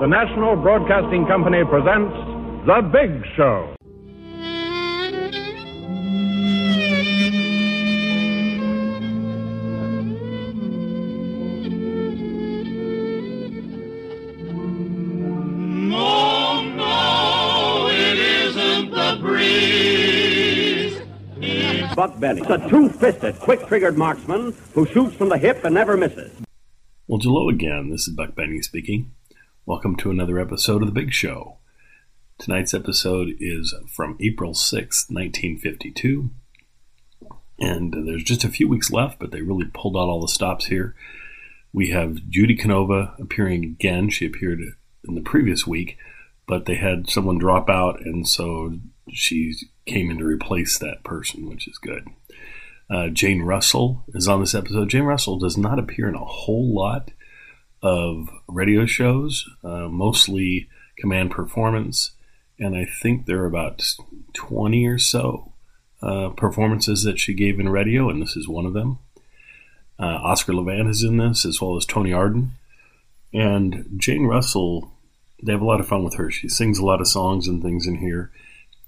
[0.00, 2.12] The National Broadcasting Company presents
[2.66, 3.74] The Big Show.
[15.88, 21.00] No, no, it isn't the breeze.
[21.94, 22.40] Buck Benny.
[22.40, 26.32] It's a two-fisted, quick-triggered marksman who shoots from the hip and never misses.
[27.06, 27.90] Well, hello again.
[27.90, 29.12] This is Buck Benny speaking.
[29.66, 31.56] Welcome to another episode of The Big Show.
[32.36, 36.28] Tonight's episode is from April 6th, 1952.
[37.58, 40.66] And there's just a few weeks left, but they really pulled out all the stops
[40.66, 40.94] here.
[41.72, 44.10] We have Judy Canova appearing again.
[44.10, 44.60] She appeared
[45.08, 45.96] in the previous week,
[46.46, 48.74] but they had someone drop out, and so
[49.14, 49.54] she
[49.86, 52.06] came in to replace that person, which is good.
[52.90, 54.90] Uh, Jane Russell is on this episode.
[54.90, 57.12] Jane Russell does not appear in a whole lot
[57.84, 62.12] of radio shows, uh, mostly command performance,
[62.58, 63.82] and I think there are about
[64.32, 65.52] 20 or so
[66.02, 68.98] uh, performances that she gave in radio, and this is one of them.
[69.98, 72.52] Uh, Oscar Levant is in this, as well as Toni Arden.
[73.34, 74.90] And Jane Russell,
[75.42, 76.30] they have a lot of fun with her.
[76.30, 78.30] She sings a lot of songs and things in here.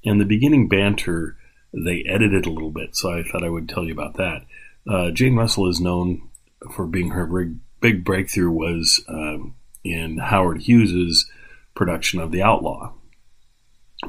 [0.07, 1.37] And the beginning banter,
[1.73, 4.47] they edited a little bit, so I thought I would tell you about that.
[4.89, 6.29] Uh, Jane Russell is known
[6.73, 11.31] for being her big, big breakthrough was um, in Howard Hughes's
[11.75, 12.93] production of The Outlaw,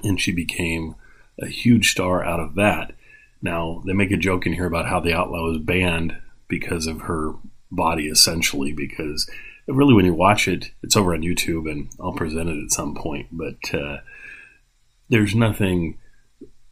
[0.04, 0.96] and she became
[1.42, 2.94] a huge star out of that.
[3.42, 7.02] Now they make a joke in here about how The Outlaw was banned because of
[7.02, 7.34] her
[7.70, 9.30] body, essentially, because
[9.68, 12.96] really when you watch it, it's over on YouTube, and I'll present it at some
[12.96, 13.74] point, but.
[13.74, 13.98] Uh,
[15.10, 15.98] there's nothing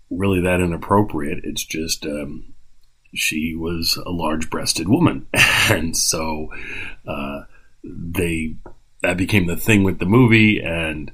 [0.09, 1.39] really that inappropriate.
[1.43, 2.53] It's just um,
[3.15, 5.27] she was a large-breasted woman,
[5.69, 6.49] and so
[7.07, 7.43] uh,
[7.83, 8.55] they
[9.01, 11.11] that became the thing with the movie, and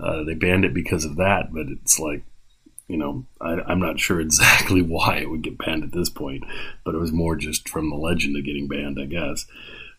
[0.00, 1.52] uh, they banned it because of that.
[1.52, 2.22] But it's like,
[2.88, 6.44] you know, I, am not sure exactly why it would get banned at this point,
[6.84, 9.46] but it was more just from the legend of getting banned, I guess.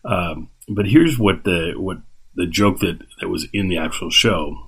[0.04, 1.98] Um, but here's what the what
[2.34, 4.66] the joke that that was in the actual show.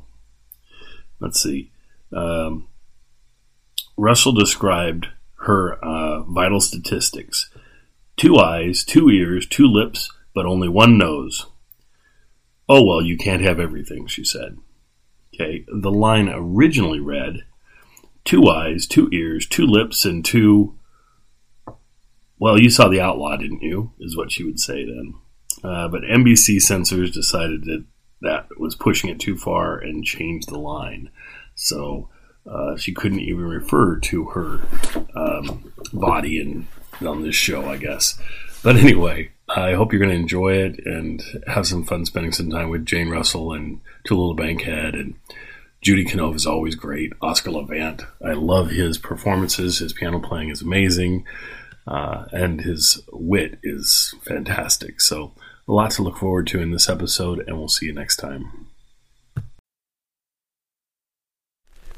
[1.20, 1.70] Let's see.
[2.12, 2.68] Um,
[3.96, 5.08] Russell described
[5.40, 7.50] her uh, vital statistics
[8.16, 11.46] two eyes, two ears, two lips, but only one nose.
[12.68, 14.58] Oh, well, you can't have everything, she said.
[15.32, 17.44] Okay, the line originally read
[18.24, 20.76] two eyes, two ears, two lips, and two.
[22.38, 23.92] Well, you saw The Outlaw, didn't you?
[24.00, 25.14] Is what she would say then.
[25.62, 27.84] Uh, but NBC censors decided that
[28.20, 31.10] that was pushing it too far and changed the line.
[31.54, 32.10] So
[32.50, 34.60] uh, she couldn't even refer to her
[35.14, 36.66] um, body in,
[37.06, 38.20] on this show, I guess.
[38.62, 42.50] But anyway, I hope you're going to enjoy it and have some fun spending some
[42.50, 45.14] time with Jane Russell and Tallulah Bankhead and
[45.80, 47.12] Judy Canova is always great.
[47.22, 49.78] Oscar Levant, I love his performances.
[49.78, 51.24] His piano playing is amazing,
[51.86, 55.00] uh, and his wit is fantastic.
[55.00, 55.32] So,
[55.68, 58.67] a lot to look forward to in this episode, and we'll see you next time.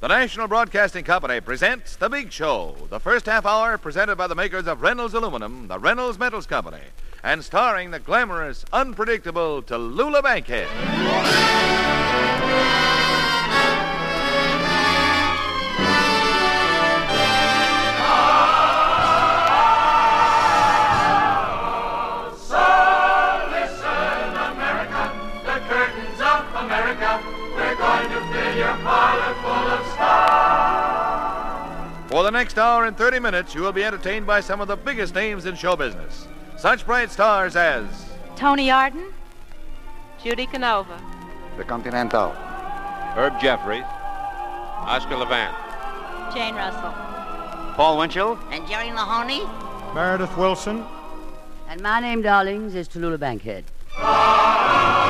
[0.01, 4.35] The National Broadcasting Company presents The Big Show, the first half hour presented by the
[4.35, 6.81] makers of Reynolds Aluminum, the Reynolds Metals Company,
[7.23, 10.69] and starring the glamorous, unpredictable Tallulah Bankhead.
[32.31, 35.17] The next hour and 30 minutes, you will be entertained by some of the biggest
[35.17, 36.29] names in show business.
[36.57, 37.85] Such bright stars as
[38.37, 39.13] Toni Arden,
[40.23, 40.97] Judy Canova,
[41.57, 42.31] The Continental.
[43.17, 45.57] Herb Jeffries, Oscar Levant,
[46.33, 46.93] Jane Russell.
[47.75, 48.39] Paul Winchell.
[48.53, 49.43] And Jerry Mahoney.
[49.93, 50.87] Meredith Willson.
[51.69, 53.65] And my name, darlings, is Tallulah Bankhead.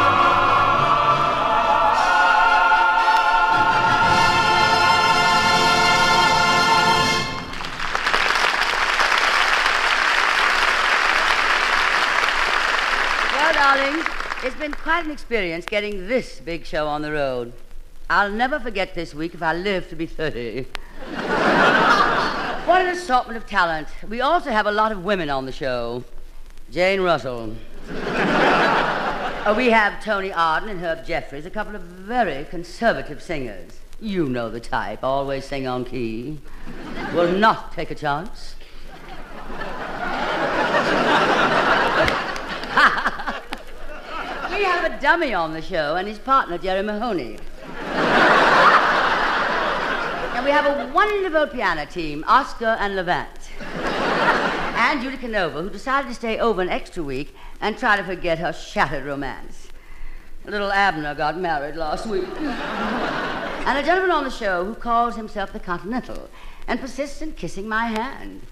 [14.42, 17.52] it's been quite an experience getting this big show on the road.
[18.08, 20.62] I'll never forget this week if I live to be 30.
[22.64, 23.88] what an assortment of talent.
[24.08, 26.04] We also have a lot of women on the show.
[26.70, 27.54] Jane Russell.
[27.90, 33.78] Uh, we have Toni Arden and Herb Jeffries, a couple of very conservative singers.
[34.00, 36.38] You know the type, always sing on key.
[37.12, 38.54] Will not take a chance.
[44.60, 47.38] we have a dummy on the show and his partner, Jerry Mahoney.
[50.34, 53.50] and we have a wonderful piano team, Oscar and Levant.
[53.62, 58.38] and Judy Canova, who decided to stay over an extra week and try to forget
[58.38, 59.68] her shattered romance.
[60.44, 62.28] Little Abner got married last week.
[62.28, 66.28] and a gentleman on the show who calls himself the Continental
[66.68, 68.42] and persists in kissing my hand.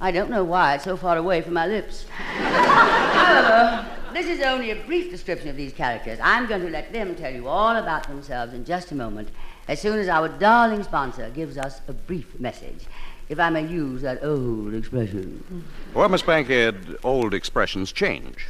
[0.00, 2.06] I don't know why it's so far away from my lips.
[2.08, 6.20] However, this is only a brief description of these characters.
[6.22, 9.28] I'm going to let them tell you all about themselves in just a moment,
[9.66, 12.84] as soon as our darling sponsor gives us a brief message.
[13.28, 15.64] If I may use that old expression.
[15.92, 18.46] Well, Miss Bankhead, old expressions change.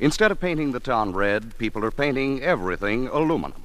[0.00, 3.62] Instead of painting the town red, people are painting everything aluminum.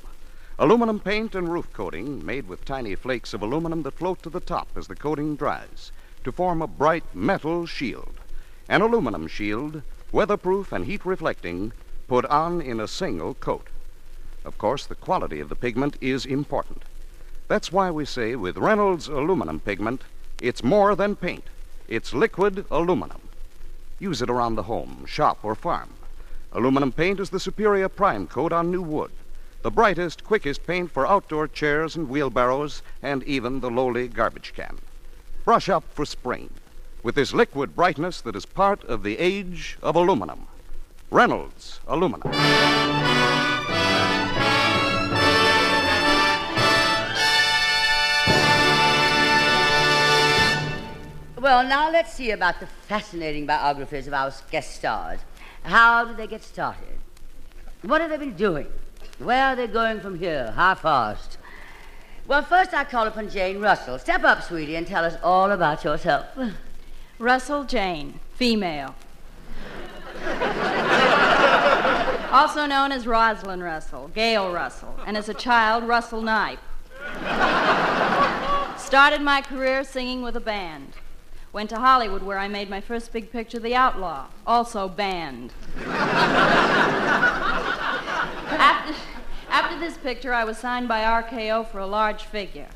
[0.59, 4.39] Aluminum paint and roof coating made with tiny flakes of aluminum that float to the
[4.39, 5.91] top as the coating dries
[6.23, 8.13] to form a bright metal shield.
[8.69, 9.81] An aluminum shield,
[10.11, 11.71] weatherproof and heat reflecting,
[12.07, 13.67] put on in a single coat.
[14.45, 16.83] Of course, the quality of the pigment is important.
[17.47, 20.03] That's why we say with Reynolds aluminum pigment,
[20.41, 21.45] it's more than paint.
[21.87, 23.21] It's liquid aluminum.
[23.99, 25.89] Use it around the home, shop, or farm.
[26.51, 29.11] Aluminum paint is the superior prime coat on new wood,
[29.63, 34.77] the brightest, quickest paint for outdoor chairs and wheelbarrows, and even the lowly garbage can.
[35.45, 36.49] Brush up for spring
[37.03, 40.47] with this liquid brightness that is part of the age of aluminum.
[41.11, 42.31] Reynolds Aluminum.
[51.41, 55.19] Well, now let's see about the fascinating biographies of our guest stars.
[55.63, 56.97] How did they get started?
[57.81, 58.67] What have they been doing?
[59.19, 60.53] Where are they going from here?
[60.55, 61.37] How fast?
[62.25, 63.99] Well, first I call upon Jane Russell.
[63.99, 66.25] Step up, sweetie, and tell us all about yourself.
[67.19, 68.95] Russell Jane, female.
[72.31, 76.59] also known as Rosalind Russell, Gail Russell, and as a child, Russell Knipe.
[78.77, 80.93] Started my career singing with a band.
[81.51, 85.53] Went to Hollywood where I made my first big picture, The Outlaw, also banned.
[88.57, 88.93] after,
[89.53, 92.67] after this picture, I was signed by RKO for a large figure.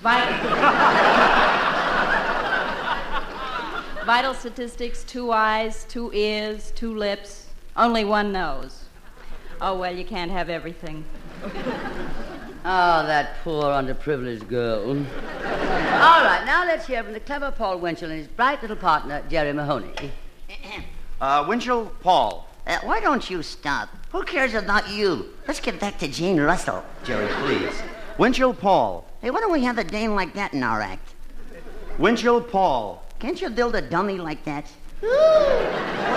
[0.00, 0.32] Vital,
[4.06, 8.84] Vital statistics two eyes, two ears, two lips, only one nose.
[9.60, 11.04] Oh, well, you can't have everything.
[11.44, 11.50] Oh,
[12.64, 14.88] that poor underprivileged girl.
[14.88, 19.22] All right, now let's hear from the clever Paul Winchell and his bright little partner,
[19.28, 19.92] Jerry Mahoney.
[21.20, 22.45] Uh, Winchell, Paul.
[22.66, 23.88] Uh, why don't you stop?
[24.10, 25.26] Who cares about you?
[25.46, 26.84] Let's get back to Jane Russell.
[27.04, 27.80] Jerry, please.
[28.18, 29.06] Winchell, Paul.
[29.20, 31.14] Hey, why don't we have a dame like that in our act?
[31.98, 33.04] Winchell, Paul.
[33.20, 34.66] Can't you build a dummy like that?
[35.00, 35.08] Boy,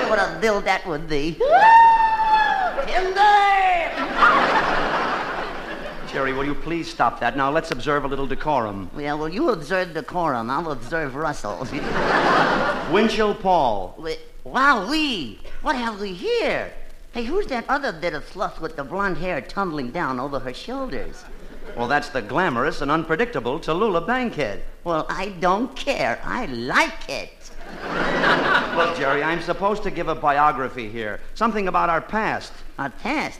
[0.09, 1.37] what a build that would be.
[6.11, 7.37] Jerry, will you please stop that?
[7.37, 8.89] Now let's observe a little decorum.
[8.95, 10.49] Well, will you observe decorum?
[10.49, 11.59] I'll observe Russell.
[12.91, 14.03] Winchell, Paul.
[14.43, 15.39] Wow, we.
[15.61, 16.73] What have we here?
[17.11, 20.53] Hey, who's that other bit of fluff with the blonde hair tumbling down over her
[20.53, 21.23] shoulders?
[21.77, 24.63] Well, that's the glamorous and unpredictable Tallulah Bankhead.
[24.83, 26.19] Well, I don't care.
[26.23, 27.51] I like it.
[28.75, 31.19] Look, Jerry, I'm supposed to give a biography here.
[31.35, 32.51] Something about our past.
[32.79, 33.39] Our past?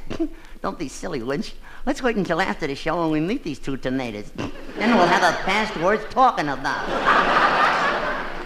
[0.62, 1.56] don't be silly, Winch.
[1.86, 4.31] Let's wait until after the show when we meet these two tomatoes.
[4.36, 6.86] then we'll have a past worth talking about.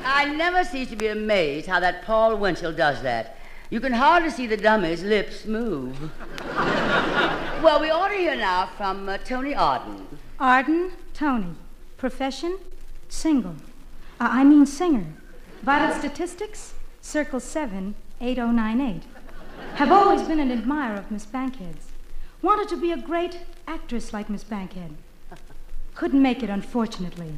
[0.06, 3.38] I never cease to be amazed how that Paul Winchell does that.
[3.70, 5.98] You can hardly see the dummy's lips move.
[7.64, 10.08] well, we ought to hear now from uh, Toni Arden.
[10.40, 11.56] Arden, Toni.
[11.98, 12.60] Profession,
[13.10, 13.56] single.
[14.20, 15.06] Uh, I mean singer.
[15.64, 19.04] Vital statistics, circle 78098.
[19.76, 21.93] Have always been an admirer of Miss Bankhead's.
[22.44, 24.96] Wanted to be a great actress like Miss Bankhead.
[25.96, 27.36] Couldn't make it, unfortunately.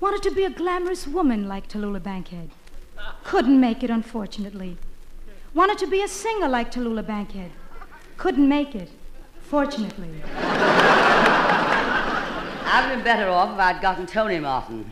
[0.00, 2.48] Wanted to be a glamorous woman like Tallulah Bankhead.
[3.24, 4.78] Couldn't make it, unfortunately.
[5.52, 7.50] Wanted to be a singer like Tallulah Bankhead.
[8.16, 8.88] Couldn't make it,
[9.42, 10.22] fortunately.
[12.74, 14.90] I'd been better off if I'd gotten Tony Martin,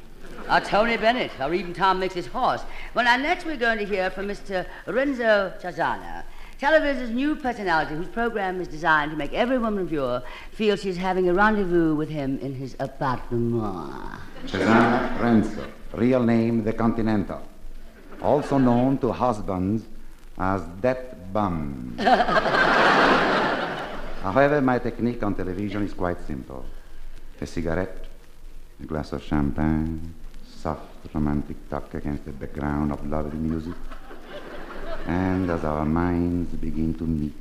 [0.51, 2.61] or Tony Bennett, or even Tom Mix's horse.
[2.93, 4.67] Well, now, next we're going to hear from Mr.
[4.87, 6.25] Renzo Cesana,
[6.61, 11.27] television's new personality whose program is designed to make every woman viewer feel she's having
[11.31, 13.55] a rendezvous with him in his apartment.
[14.45, 15.65] Cesana Renzo,
[15.95, 17.41] real name The Continental,
[18.21, 19.85] also known to husbands
[20.37, 21.97] as Death Bum.
[24.23, 26.67] However, my technique on television is quite simple.
[27.41, 28.05] A cigarette,
[28.83, 30.15] a glass of champagne,
[30.45, 33.73] soft romantic talk against the background of lovely music.
[35.07, 37.35] And as our minds begin to meet,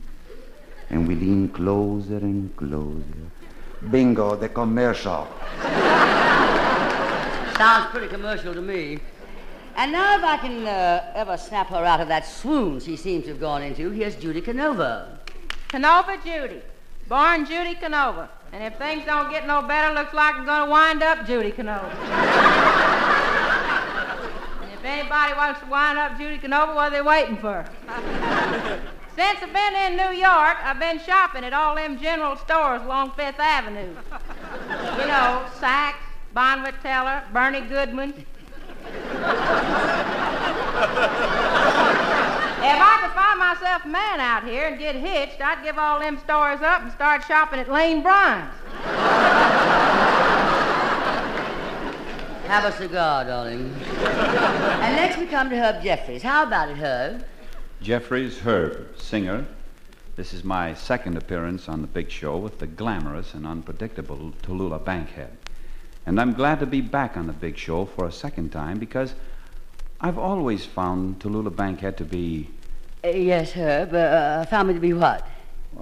[0.90, 3.04] and we lean closer and closer.
[3.92, 5.28] Bingo, the commercial.
[7.58, 9.00] Sounds pretty commercial to me.
[9.76, 13.24] And now, if I can uh, ever snap her out of that swoon she seems
[13.26, 15.20] to have gone into, here's Judy Canova.
[15.70, 16.62] Canova Judy.
[17.08, 18.30] Born Judy Canova.
[18.52, 21.52] And if things don't get no better, looks like I'm going to wind up Judy
[21.52, 23.26] Canova.
[24.80, 27.66] if anybody wants to wind up Judy Canova, what are they waiting for?
[29.16, 33.12] Since I've been in New York, I've been shopping at all them general stores along
[33.12, 33.90] Fifth Avenue.
[33.90, 35.96] You know, Saks,
[36.34, 38.14] Bonwit Teller, Bernie Goodman.
[42.62, 46.00] If I could find myself a man out here and get hitched, I'd give all
[46.00, 48.56] them stores up and start shopping at Lane Bryant's.
[52.50, 53.72] Have a cigar, darling.
[53.76, 56.24] and next we come to Herb Jeffries.
[56.24, 57.24] How about it, Herb?
[57.80, 59.46] Jeffries Herb, singer.
[60.16, 64.84] This is my second appearance on the big show with the glamorous and unpredictable Tallulah
[64.84, 65.30] Bankhead.
[66.08, 69.14] And I'm glad to be back on the big show for a second time because
[70.02, 72.50] I've always found Tallulah Bankhead to be.
[73.06, 73.94] Uh, yes, Herb.
[73.94, 75.28] Uh, found me to be what?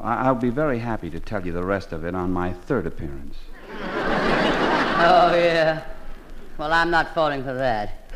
[0.02, 3.38] I'll be very happy to tell you the rest of it on my third appearance.
[5.00, 5.84] Oh, yeah.
[6.58, 8.12] Well, I'm not falling for that.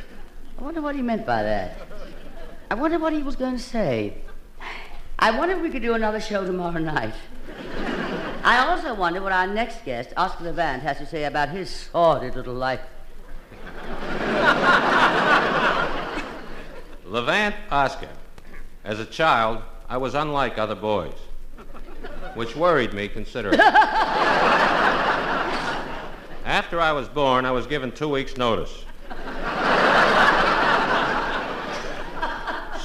[0.57, 1.77] I wonder what he meant by that.
[2.71, 4.17] I wonder what he was going to say.
[5.19, 7.13] I wonder if we could do another show tomorrow night.
[8.43, 12.35] I also wonder what our next guest, Oscar Levant, has to say about his sordid
[12.35, 12.81] little life.
[17.05, 18.09] Levant Oscar.
[18.83, 21.13] As a child, I was unlike other boys,
[22.33, 23.59] which worried me considerably.
[26.45, 28.85] After I was born, I was given two weeks' notice.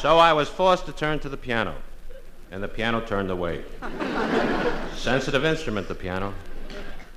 [0.01, 1.75] So I was forced to turn to the piano,
[2.51, 3.65] and the piano turned away.
[4.95, 6.35] Sensitive instrument, the piano.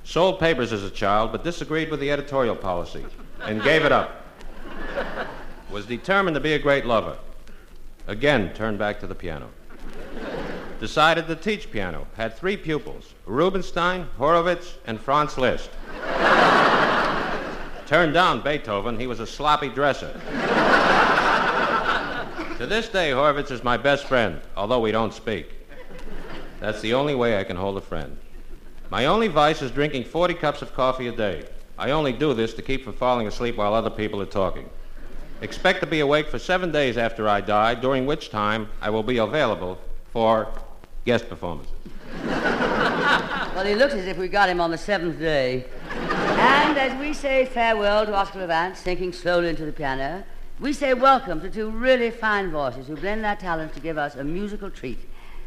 [0.02, 3.04] Sold papers as a child, but disagreed with the editorial policy
[3.42, 4.24] and gave it up.
[5.70, 7.16] Was determined to be a great lover.
[8.08, 9.50] Again, turned back to the piano.
[10.80, 12.06] Decided to teach piano.
[12.16, 15.70] Had three pupils Rubinstein, Horowitz, and Franz Liszt.
[17.90, 19.00] Turned down Beethoven.
[19.00, 20.12] He was a sloppy dresser.
[22.56, 25.50] to this day, Horowitz is my best friend, although we don't speak.
[26.60, 28.16] That's the only way I can hold a friend.
[28.90, 31.48] My only vice is drinking 40 cups of coffee a day.
[31.76, 34.70] I only do this to keep from falling asleep while other people are talking.
[35.40, 39.02] Expect to be awake for seven days after I die, during which time I will
[39.02, 39.80] be available
[40.12, 40.46] for
[41.04, 41.74] guest performances.
[43.60, 45.66] Well, he looks as if we got him on the seventh day.
[45.90, 50.24] And as we say farewell to Oscar Levant, sinking slowly into the piano,
[50.60, 54.14] we say welcome to two really fine voices who blend their talents to give us
[54.14, 55.00] a musical treat.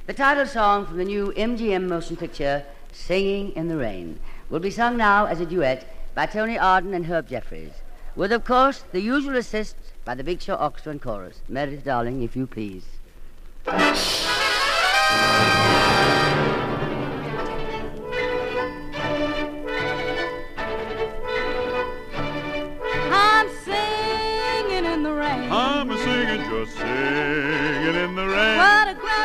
[0.06, 4.70] The title song from the new MGM motion picture, Singing in the Rain, will be
[4.70, 7.74] sung now as a duet by Toni Arden and Herb Jeffries,
[8.16, 11.42] with, of course, the usual assist by the Big Show Orchestra and Chorus.
[11.48, 12.86] Meredith, darling, if you please.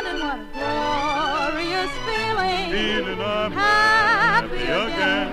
[0.09, 2.71] And what a glorious feeling.
[2.71, 3.79] Feeling I'm happy
[4.39, 5.27] happy again.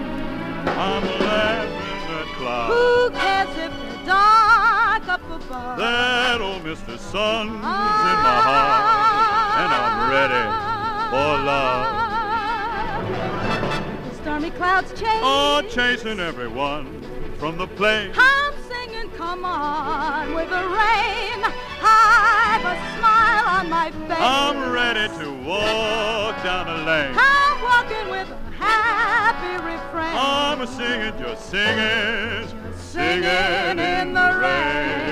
[0.69, 2.75] I'm laughing at clouds.
[2.75, 5.79] Who cares if they're dark up above?
[5.79, 6.99] That old Mr.
[6.99, 8.43] Sun's in my ah.
[8.49, 10.45] heart, and I'm ready
[11.13, 11.87] for love.
[14.11, 15.23] The stormy clouds chase.
[15.23, 17.03] Oh, chasing everyone
[17.39, 18.15] from the place.
[18.19, 21.45] I'm singing, come on, with the rain.
[21.83, 24.19] I've a smile on my face.
[24.21, 27.15] I'm ready to walk down the lane.
[27.17, 30.17] I'm walking with a happy refrain.
[30.17, 35.06] I'm a singing, just singing, singing in the rain.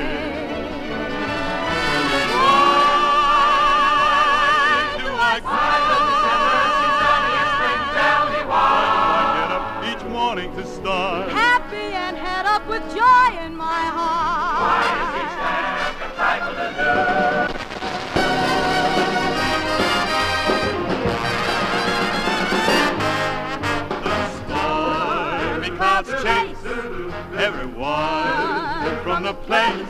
[29.25, 29.89] The place.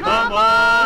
[0.00, 0.81] Come on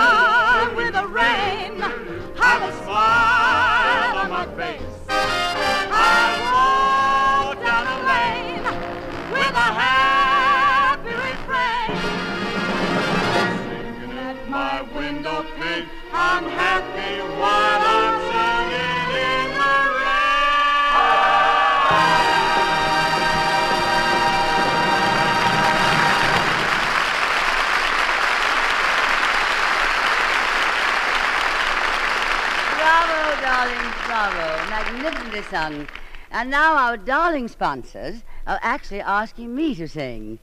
[35.45, 35.88] Sung.
[36.31, 40.38] And now our darling sponsors are actually asking me to sing.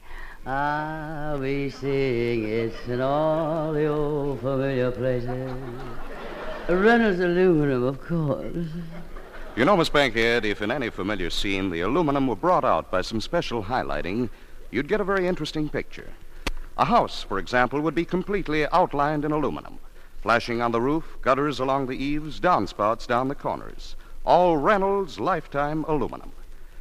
[0.46, 5.52] Ah, we sing it's in all the old familiar places.
[6.68, 8.68] Reynolds Aluminum, of course.
[9.56, 13.02] You know, Miss Bankhead, if in any familiar scene the aluminum were brought out by
[13.02, 14.28] some special highlighting,
[14.70, 16.10] you'd get a very interesting picture.
[16.76, 19.78] A house, for example, would be completely outlined in aluminum.
[20.22, 23.94] Flashing on the roof, gutters along the eaves, downspouts down the corners.
[24.26, 26.32] All Reynolds Lifetime aluminum.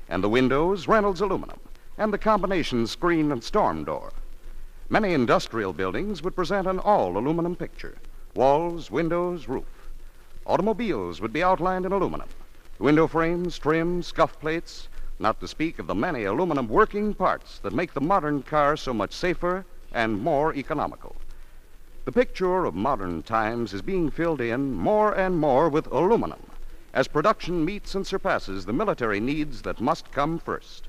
[0.07, 1.59] And the windows, Reynolds aluminum.
[1.97, 4.13] And the combination screen and storm door.
[4.87, 7.97] Many industrial buildings would present an all aluminum picture
[8.33, 9.89] walls, windows, roof.
[10.45, 12.29] Automobiles would be outlined in aluminum.
[12.79, 14.87] Window frames, trim, scuff plates,
[15.19, 18.93] not to speak of the many aluminum working parts that make the modern car so
[18.93, 21.17] much safer and more economical.
[22.05, 26.39] The picture of modern times is being filled in more and more with aluminum
[26.93, 30.87] as production meets and surpasses the military needs that must come first.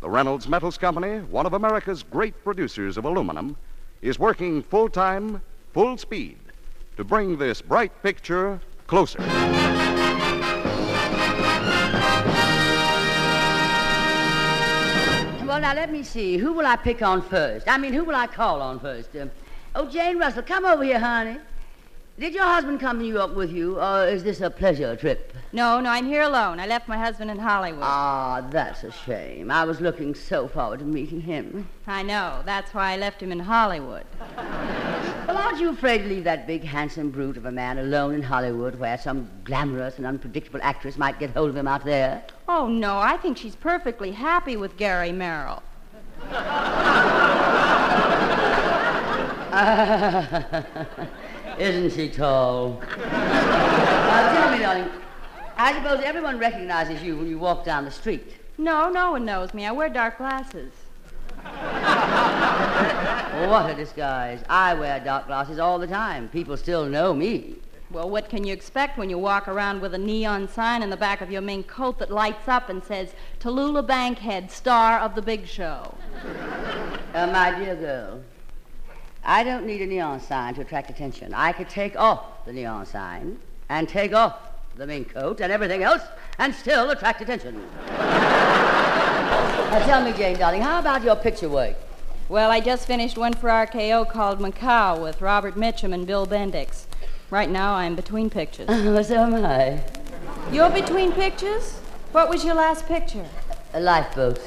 [0.00, 3.56] The Reynolds Metals Company, one of America's great producers of aluminum,
[4.02, 5.42] is working full time,
[5.72, 6.38] full speed
[6.96, 9.18] to bring this bright picture closer.
[15.46, 16.36] Well, now let me see.
[16.36, 17.68] Who will I pick on first?
[17.68, 19.16] I mean, who will I call on first?
[19.16, 19.30] Um,
[19.74, 21.38] oh, Jane Russell, come over here, honey.
[22.18, 25.32] Did your husband come to New York with you, or is this a pleasure trip?
[25.52, 26.58] No, no, I'm here alone.
[26.58, 27.84] I left my husband in Hollywood.
[27.84, 29.52] Ah, that's a shame.
[29.52, 31.68] I was looking so forward to meeting him.
[31.86, 32.42] I know.
[32.44, 34.02] That's why I left him in Hollywood.
[34.36, 38.22] Well, aren't you afraid to leave that big, handsome brute of a man alone in
[38.22, 42.24] Hollywood where some glamorous and unpredictable actress might get hold of him out there?
[42.48, 45.62] Oh, no, I think she's perfectly happy with Gary Merrill.
[51.58, 52.80] Isn't she tall?
[52.98, 54.88] now, tell me, darling,
[55.56, 58.36] I suppose everyone recognizes you when you walk down the street.
[58.58, 59.66] No, no one knows me.
[59.66, 60.72] I wear dark glasses.
[63.48, 64.42] What a disguise.
[64.48, 66.28] I wear dark glasses all the time.
[66.28, 67.56] People still know me.
[67.90, 70.96] Well, what can you expect when you walk around with a neon sign in the
[70.96, 75.22] back of your mink coat that lights up and says, Tallulah Bankhead, star of the
[75.22, 75.94] big show?
[77.14, 78.20] Uh, my dear girl,
[79.28, 81.34] I don't need a neon sign to attract attention.
[81.34, 83.38] I could take off the neon sign
[83.68, 84.38] and take off
[84.74, 86.00] the mink coat and everything else
[86.38, 87.62] and still attract attention.
[87.88, 91.76] now tell me, Jane, darling, how about your picture work?
[92.30, 96.86] Well, I just finished one for RKO called Macao with Robert Mitchum and Bill Bendix.
[97.28, 98.68] Right now, I'm between pictures.
[99.08, 99.84] so am I.
[100.50, 101.80] You're between pictures?
[102.12, 103.26] What was your last picture?
[103.74, 104.40] A lifeboat.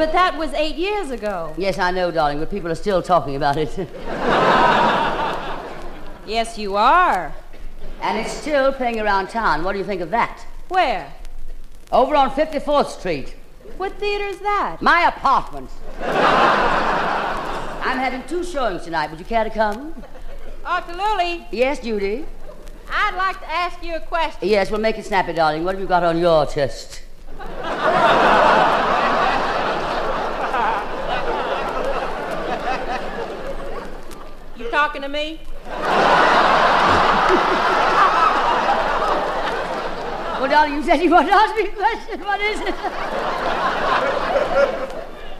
[0.00, 1.52] But that was eight years ago.
[1.58, 3.68] Yes, I know, darling, but people are still talking about it.
[6.26, 7.34] Yes, you are.
[8.00, 9.62] and it's still playing around town.
[9.64, 10.46] What do you think of that?
[10.68, 11.12] Where?
[11.90, 13.34] Over on 54th Street.
[13.76, 14.78] What theater's that?
[14.80, 15.68] My apartment.
[16.00, 19.10] I'm having two showings tonight.
[19.10, 19.92] Would you care to come?
[20.64, 22.24] Oh, Tallulah, Yes, Judy?
[22.88, 24.48] I'd like to ask you a question.
[24.48, 25.64] Yes, we'll make it snappy, darling.
[25.64, 27.02] What have you got on your chest?
[34.70, 35.40] talking to me?
[40.40, 42.20] Well, darling, you said you wanted to ask me a question.
[42.20, 42.74] What is it?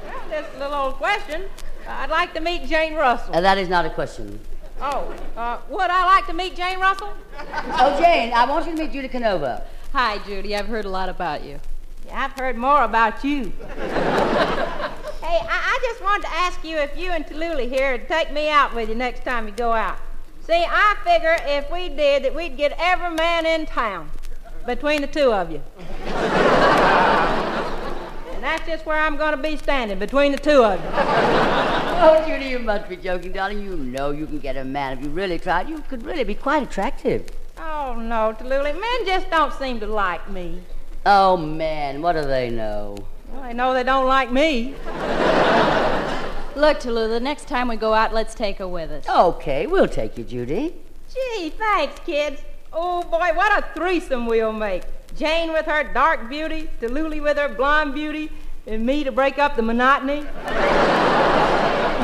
[0.05, 1.45] well, just a little old question.
[1.89, 3.35] I'd like to meet Jane Russell.
[3.35, 4.39] Uh, that is not a question.
[4.79, 7.15] Oh, uh, would I like to meet Jane Russell?
[7.39, 9.65] Oh, Jane, I want you to meet Judy Canova.
[9.93, 10.55] Hi, Judy.
[10.55, 11.59] I've heard a lot about you.
[12.07, 13.53] Yeah, I've heard more about you.
[15.31, 18.33] Hey, I, I just wanted to ask you if you and Tallulah here would take
[18.33, 19.97] me out with you next time you go out.
[20.45, 24.11] See, I figure if we did that we'd get every man in town
[24.67, 25.63] between the two of you.
[26.07, 26.17] and
[28.43, 30.91] that's just where I'm going to be standing, between the two of you.
[32.03, 33.63] Oh, Judy, you must be joking, darling.
[33.63, 35.69] You know you can get a man if you really tried.
[35.69, 37.27] You could really be quite attractive.
[37.57, 38.81] Oh, no, Tallulah.
[38.81, 40.61] Men just don't seem to like me.
[41.07, 42.97] Oh, man, what do they know?
[43.33, 44.75] Well, they know they don't like me.
[46.57, 49.09] Look, Tallulah, the next time we go out, let's take her with us.
[49.09, 50.75] Okay, we'll take you, Judy.
[51.13, 52.43] Gee, thanks, kids.
[52.73, 54.83] Oh, boy, what a threesome we'll make.
[55.17, 58.31] Jane with her dark beauty, Tallulah with her blonde beauty,
[58.67, 60.27] and me to break up the monotony.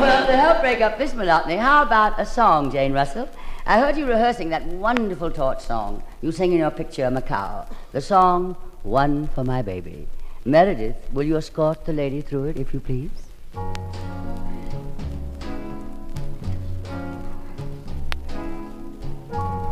[0.00, 3.28] Well, to help break up this monotony, how about a song, Jane Russell?
[3.64, 7.66] I heard you rehearsing that wonderful torch song you sing in your picture, Macao.
[7.92, 10.06] The song, One for My Baby.
[10.46, 13.10] Meredith, will you escort the lady through it, if you please?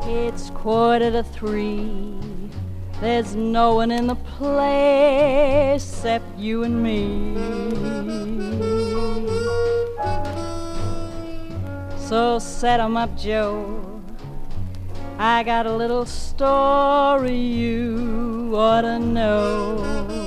[0.04, 2.18] It's quarter to three.
[3.00, 7.36] There's no one in the place except you and me.
[11.96, 13.80] So set 'em up, Joe.
[15.20, 20.23] I got a little story you ought to know.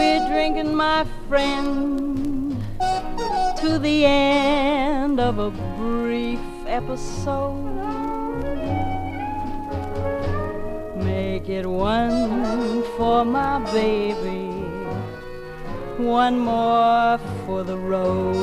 [0.00, 2.56] We're drinking, my friend,
[3.58, 7.66] to the end of a brief episode.
[10.96, 14.48] Make it one for my baby,
[16.02, 18.36] one more for the road.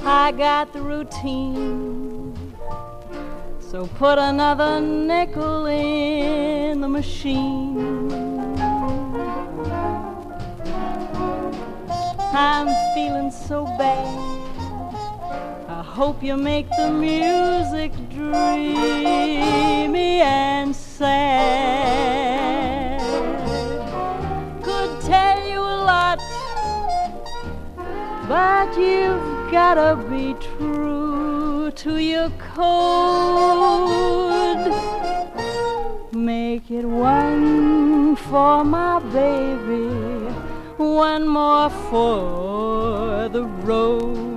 [0.00, 2.09] I got the routine.
[3.70, 8.00] So put another nickel in the machine.
[12.32, 14.08] I'm feeling so bad.
[15.68, 18.74] I hope you make the music dreamy
[20.20, 21.30] and sad.
[24.64, 26.18] Could tell you a lot,
[28.26, 30.34] but you've gotta be
[31.80, 32.60] to your code.
[36.12, 39.86] Make it one for my baby,
[40.76, 44.28] one more for the road.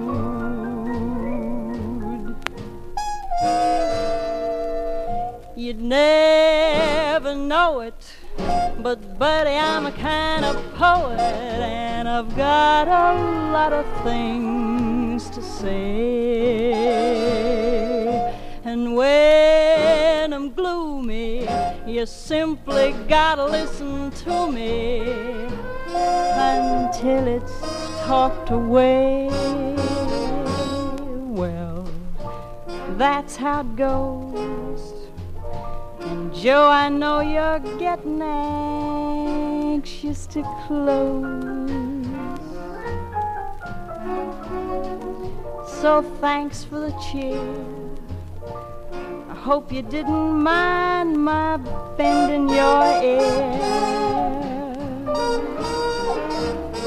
[5.58, 8.14] You'd never know it.
[8.80, 13.14] But, buddy, I'm a kind of poet, and I've got a
[13.52, 14.53] lot of things
[15.63, 16.73] say.
[18.65, 21.47] And when I'm gloomy,
[21.88, 24.99] you simply gotta listen to me
[26.36, 27.62] until it's
[28.06, 29.30] talked away.
[31.39, 31.88] Well,
[32.97, 34.93] that's how it goes.
[36.02, 41.83] And Joe, I know you're getting anxious to close.
[45.84, 47.43] So thanks for the cheer.
[49.30, 51.58] I hope you didn't mind my
[51.98, 53.52] bending your ear.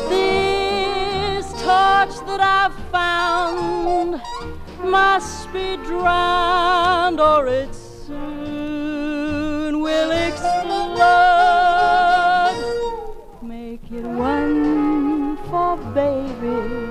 [0.09, 4.23] This torch that I've found
[4.83, 10.97] must be drowned or it's soon will explode.
[13.43, 16.86] Make it one for baby,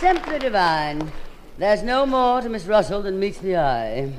[0.04, 1.10] simply divine.
[1.56, 4.12] There's no more to Miss Russell than meets the eye.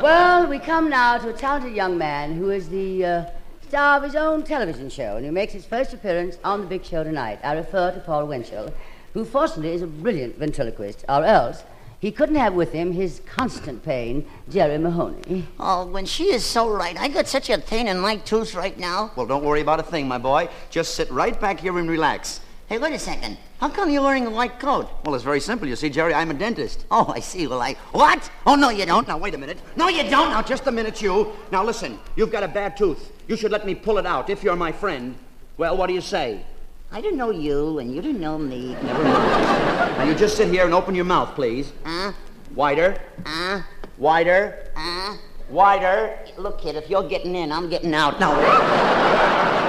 [0.00, 3.24] Well, we come now to a talented young man who is the uh,
[3.68, 6.86] star of his own television show and who makes his first appearance on the big
[6.86, 7.38] show tonight.
[7.44, 8.72] I refer to Paul Winchell,
[9.12, 11.64] who fortunately is a brilliant ventriloquist, or else
[12.00, 15.46] he couldn't have with him his constant pain, Jerry Mahoney.
[15.60, 16.98] Oh, when she is so right.
[16.98, 19.12] I got such a pain in my tooth right now.
[19.16, 20.48] Well, don't worry about a thing, my boy.
[20.70, 22.40] Just sit right back here and relax.
[22.74, 23.38] Hey, wait a second.
[23.60, 24.90] How come you're wearing a white coat?
[25.04, 25.68] Well, it's very simple.
[25.68, 26.86] You see, Jerry, I'm a dentist.
[26.90, 27.46] Oh, I see.
[27.46, 27.74] Well, I.
[27.92, 28.28] What?
[28.48, 29.06] Oh, no, you don't.
[29.06, 29.58] Now, wait a minute.
[29.76, 30.30] No, you don't.
[30.30, 31.36] Now, just a minute, you.
[31.52, 32.00] Now, listen.
[32.16, 33.12] You've got a bad tooth.
[33.28, 35.14] You should let me pull it out if you're my friend.
[35.56, 36.44] Well, what do you say?
[36.90, 38.74] I didn't know you, and you didn't know me.
[38.82, 39.14] Never mind.
[39.98, 41.72] now, you just sit here and open your mouth, please.
[41.84, 42.10] Huh?
[42.56, 43.00] Wider.
[43.24, 43.62] Huh?
[43.98, 44.68] Wider.
[44.74, 45.16] Huh?
[45.48, 46.18] Wider.
[46.38, 48.18] Look, kid, if you're getting in, I'm getting out.
[48.18, 49.62] Now,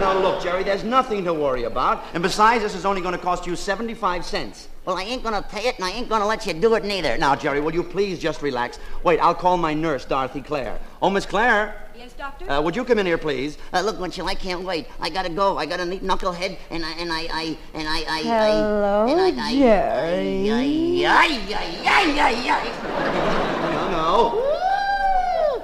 [0.00, 2.04] Now, look, Jerry, there's nothing to worry about.
[2.14, 4.68] And besides, this is only going to cost you 75 cents.
[4.84, 7.16] well, I ain't gonna pay it, and I ain't gonna let you do it neither.
[7.16, 8.78] Now, Jerry, will you please just relax?
[9.02, 10.78] Wait, I'll call my nurse, Dorothy Claire.
[11.00, 11.74] Oh, Miss Claire.
[11.96, 12.50] Yes, doctor?
[12.50, 13.56] Uh, would you come in here, please?
[13.72, 14.86] Uh, look, Winchell, I can't wait.
[15.00, 15.56] I gotta go.
[15.56, 19.10] I got a neat knucklehead, and I, and I, I, and I, I, Hello, I,
[19.10, 20.50] and I, I, Jerry.
[20.50, 22.66] Ay, ay, ay, ay, ay, ay.
[23.72, 24.42] No,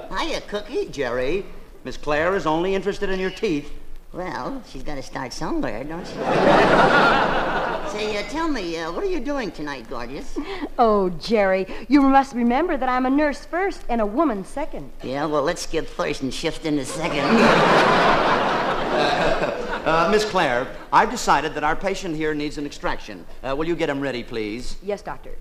[0.09, 0.17] no.
[0.17, 0.87] Hiya, Cookie.
[0.87, 1.45] Jerry,
[1.83, 3.71] Miss Claire is only interested in your teeth.
[4.13, 6.13] Well, she's got to start somewhere, don't she?
[7.91, 10.37] Say, uh, tell me, uh, what are you doing tonight, gorgeous?
[10.77, 14.91] Oh, Jerry, you must remember that I'm a nurse first and a woman second.
[15.03, 17.25] Yeah, well, let's skip first and shift into second.
[19.81, 23.25] Uh, Miss Claire, I've decided that our patient here needs an extraction.
[23.43, 24.77] Uh, will you get him ready, please?
[24.83, 25.31] Yes, doctor.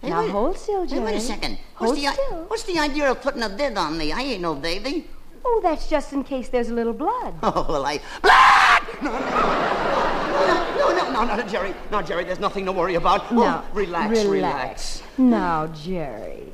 [0.00, 1.04] Hey, now wait- hold still, Hey, Jerry.
[1.04, 1.58] wait a second.
[1.76, 2.44] Hold What's the, still.
[2.48, 4.10] what's the idea of putting a bid on me?
[4.10, 5.06] I ain't no baby.
[5.50, 7.34] Oh, that's just in case there's a little blood.
[7.42, 8.00] Oh, well, I.
[10.78, 11.74] No, no, no, no, Jerry.
[11.90, 13.32] No, Jerry, there's nothing to worry about.
[13.32, 15.02] Now, Oh, relax, relax.
[15.16, 16.52] Now, Jerry,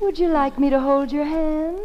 [0.00, 1.78] would you like me to hold your hand?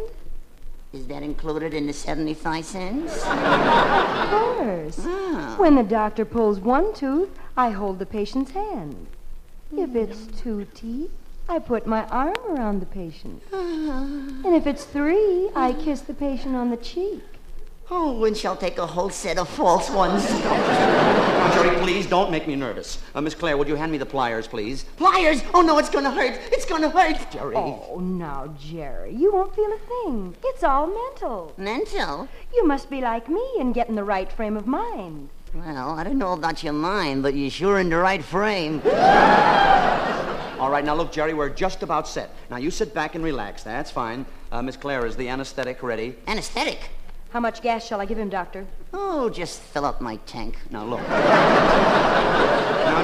[0.92, 3.24] Is that included in the 75 cents?
[3.26, 5.00] Of course.
[5.04, 5.54] Ah.
[5.58, 9.08] When the doctor pulls one tooth, I hold the patient's hand.
[9.76, 11.10] If it's two teeth,
[11.52, 13.42] I put my arm around the patient.
[13.52, 17.22] And if it's three, I kiss the patient on the cheek.
[17.90, 20.24] Oh, when shall take a whole set of false ones?
[20.30, 23.02] Now, Jerry, please don't make me nervous.
[23.14, 24.84] Uh, Miss Claire, would you hand me the pliers, please?
[24.96, 25.42] Pliers!
[25.52, 26.40] Oh, no, it's gonna hurt.
[26.50, 27.30] It's gonna hurt.
[27.30, 27.54] Jerry.
[27.54, 30.34] Oh, now, Jerry, you won't feel a thing.
[30.42, 31.52] It's all mental.
[31.58, 32.30] Mental?
[32.54, 35.28] You must be like me and get in the right frame of mind.
[35.52, 38.80] Well, I don't know about your mind, but you're sure in the right frame.
[40.62, 42.30] All right, now look, Jerry, we're just about set.
[42.48, 43.64] Now you sit back and relax.
[43.64, 44.24] That's fine.
[44.52, 46.14] Uh, Miss Claire, is the anesthetic ready?
[46.28, 46.78] Anesthetic?
[47.30, 48.64] How much gas shall I give him, doctor?
[48.94, 50.56] Oh, just fill up my tank.
[50.70, 51.00] Now look.
[51.00, 51.16] now,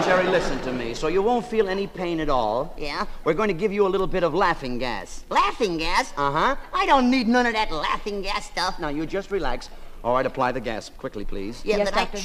[0.05, 0.94] Jerry, listen to me.
[0.94, 2.77] So you won't feel any pain at all.
[2.79, 3.07] Yeah?
[3.25, 5.25] We're going to give you a little bit of laughing gas.
[5.29, 6.12] Laughing gas?
[6.16, 6.55] Uh huh.
[6.73, 8.79] I don't need none of that laughing gas stuff.
[8.79, 9.68] Now you just relax.
[10.05, 11.61] All right, apply the gas quickly, please.
[11.64, 12.18] Yeah, Yes, but doctor.
[12.18, 12.21] I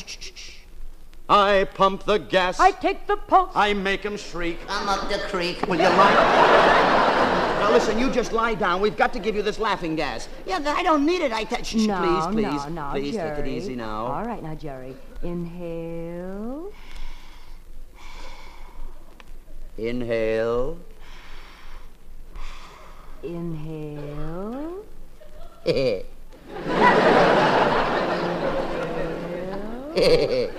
[1.27, 2.59] pump the gas.
[2.59, 3.51] I take the pulse.
[3.55, 4.59] I make him shriek.
[4.67, 5.61] I, I'm up the creek.
[5.67, 7.59] Will you lie?
[7.59, 8.81] now listen, you just lie down.
[8.81, 10.27] We've got to give you this laughing gas.
[10.45, 11.31] Yeah, I don't need it.
[11.31, 11.75] I touch.
[11.75, 13.57] No, please, please, no, no, please, take it Jerry.
[13.57, 14.07] easy now.
[14.07, 14.95] All right, now, Jerry.
[15.21, 16.71] Inhale.
[19.77, 20.77] Inhale.
[23.23, 24.83] Inhale.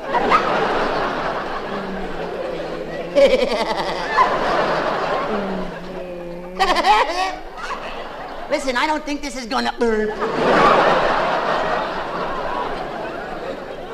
[8.50, 9.72] Listen, I don't think this is gonna.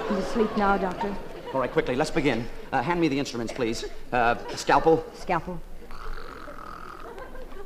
[0.09, 1.15] He's asleep now, doctor.
[1.55, 2.47] All right, quickly, let's begin.
[2.73, 3.85] Uh, hand me the instruments, please.
[4.13, 5.61] Uh, scalpel, Scalpel.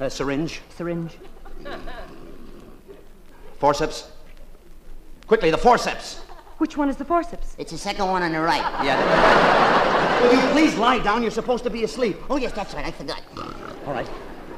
[0.01, 1.19] uh, syringe, Syringe.
[3.59, 4.09] forceps.
[5.27, 6.24] Quickly, the forceps.
[6.59, 7.55] Which one is the forceps?
[7.59, 8.63] It's the second one on the right.
[8.85, 10.23] Yeah.
[10.23, 11.23] Will you please lie down?
[11.23, 12.17] You're supposed to be asleep.
[12.31, 12.87] Oh, yes, that's right.
[12.87, 13.23] I forgot.
[13.87, 14.09] All right.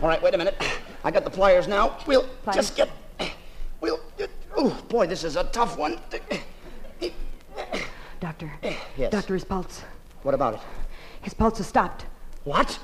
[0.03, 0.63] All right, wait a minute.
[1.05, 1.99] I got the pliers now.
[2.07, 2.57] We'll Pliers.
[2.57, 2.91] just get.
[3.81, 3.99] We'll.
[4.57, 5.99] Oh, boy, this is a tough one.
[8.21, 8.53] Doctor.
[8.97, 9.11] Yes.
[9.11, 9.83] Doctor, his pulse.
[10.23, 10.61] What about it?
[11.23, 12.05] His pulse has stopped.
[12.45, 12.79] What?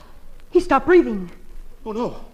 [0.50, 1.30] He stopped breathing.
[1.84, 2.24] Oh, no.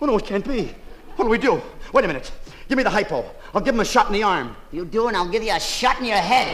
[0.00, 0.74] Oh, no, it can't be.
[1.16, 1.62] What do we do?
[1.92, 2.30] Wait a minute.
[2.68, 3.24] Give me the hypo.
[3.56, 4.54] I'll give him a shot in the arm.
[4.70, 6.46] You do, and I'll give you a shot in your head.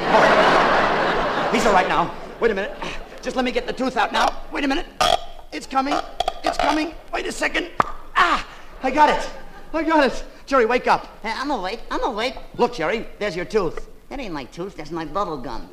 [1.52, 2.14] He's all right now.
[2.38, 2.76] Wait a minute.
[3.20, 4.28] Just let me get the tooth out now.
[4.52, 4.86] Wait a minute.
[5.50, 5.96] It's coming.
[6.44, 6.94] It's coming.
[7.12, 7.70] Wait a second.
[8.14, 8.46] Ah!
[8.84, 9.28] I got it.
[9.74, 10.24] I got it.
[10.46, 11.08] Jerry, wake up.
[11.24, 11.80] Hey, I'm awake.
[11.90, 12.36] I'm awake.
[12.56, 13.88] Look, Jerry, there's your tooth.
[14.08, 14.76] That ain't my tooth.
[14.76, 15.68] That's my bubble gum.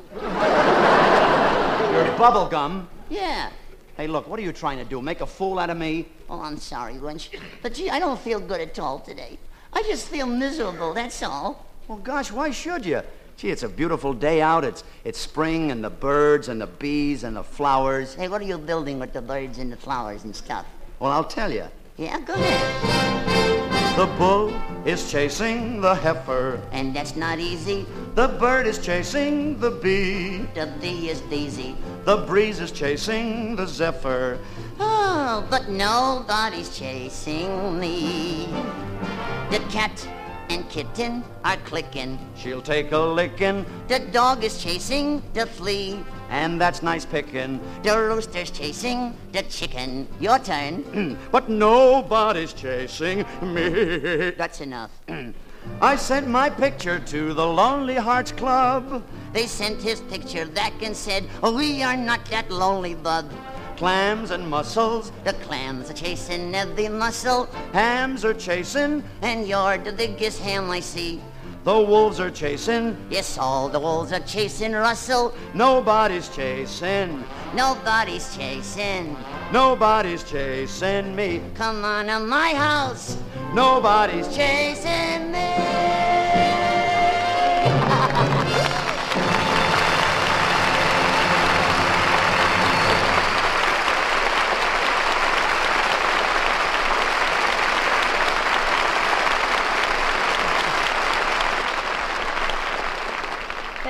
[1.92, 2.88] Your bubble gum.
[3.08, 3.50] Yeah.
[3.96, 5.00] Hey, look, what are you trying to do?
[5.00, 6.08] Make a fool out of me?
[6.28, 7.30] Oh, I'm sorry, Winch.
[7.62, 9.38] But gee, I don't feel good at all today.
[9.80, 11.64] I just feel miserable, that's all.
[11.88, 13.00] Well, gosh, why should you?
[13.38, 14.62] Gee, it's a beautiful day out.
[14.62, 18.14] It's, it's spring and the birds and the bees and the flowers.
[18.14, 20.66] Hey, what are you building with the birds and the flowers and stuff?
[20.98, 21.64] Well, I'll tell you.
[21.96, 23.96] Yeah, go ahead.
[23.96, 26.60] The bull is chasing the heifer.
[26.72, 27.86] And that's not easy.
[28.16, 30.44] The bird is chasing the bee.
[30.54, 31.74] The bee is Daisy.
[32.04, 34.38] The breeze is chasing the zephyr.
[34.78, 38.46] Oh, but nobody's chasing me.
[39.50, 40.08] The cat
[40.48, 42.18] and kitten are clicking.
[42.36, 46.02] She'll take a licking, The dog is chasing the flea.
[46.30, 47.60] and that's nice picking.
[47.82, 50.06] The rooster's chasing the chicken.
[50.20, 51.16] Your turn.
[51.32, 54.30] But nobody's chasing me.
[54.38, 54.90] That's enough.
[55.82, 59.02] I sent my picture to the Lonely Hearts Club.
[59.32, 63.26] They sent his picture back and said, oh, We are not that lonely, bub.
[63.80, 69.92] Clams and mussels, The clams are chasing every mussel, hams are chasing, and you're the
[69.92, 71.18] biggest ham I see.
[71.64, 72.94] the wolves are chasing.
[73.08, 75.32] Yes, all the wolves are chasing Russell.
[75.54, 79.16] Nobody's chasing, Nobody's chasing.
[79.50, 81.40] nobody's chasing me.
[81.54, 83.16] Come on to my house.
[83.54, 85.48] Nobody's Chasing me.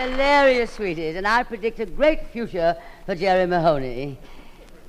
[0.01, 4.17] Hilarious, sweeties, and I predict a great future for Jerry Mahoney.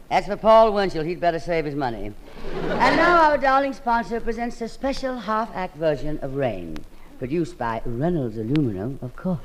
[0.10, 2.13] As for Paul Winchell, he'd better save his money.
[2.54, 6.78] And now our darling sponsor presents a special half-act version of Rain,
[7.19, 9.39] produced by Reynolds Aluminum, of course.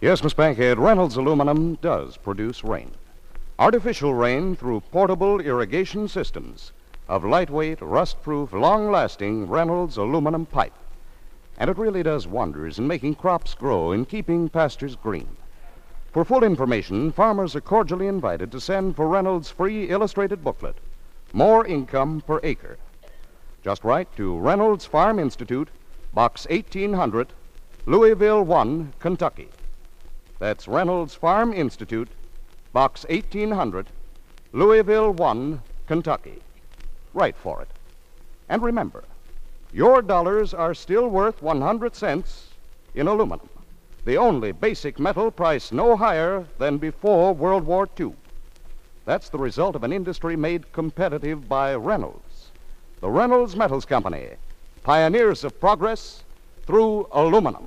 [0.00, 2.92] Yes, Miss Bankhead, Reynolds Aluminum does produce rain.
[3.58, 6.70] Artificial rain through portable irrigation systems
[7.08, 10.72] of lightweight, rust-proof, long-lasting Reynolds aluminum pipe.
[11.58, 15.36] And it really does wonders in making crops grow and keeping pastures green.
[16.12, 20.76] For full information, farmers are cordially invited to send for Reynolds' free illustrated booklet,
[21.32, 22.76] More Income Per Acre.
[23.64, 25.68] Just write to Reynolds Farm Institute,
[26.12, 27.32] Box 1800,
[27.86, 29.48] Louisville 1, Kentucky.
[30.38, 32.08] That's Reynolds Farm Institute,
[32.72, 33.86] Box 1800,
[34.52, 36.40] Louisville 1, Kentucky.
[37.12, 37.68] Write for it.
[38.48, 39.04] And remember,
[39.74, 42.50] your dollars are still worth 100 cents
[42.94, 43.48] in aluminum,
[44.04, 48.12] the only basic metal priced no higher than before World War II.
[49.04, 52.50] That's the result of an industry made competitive by Reynolds.
[53.00, 54.28] The Reynolds Metals Company,
[54.84, 56.22] pioneers of progress
[56.66, 57.66] through aluminum.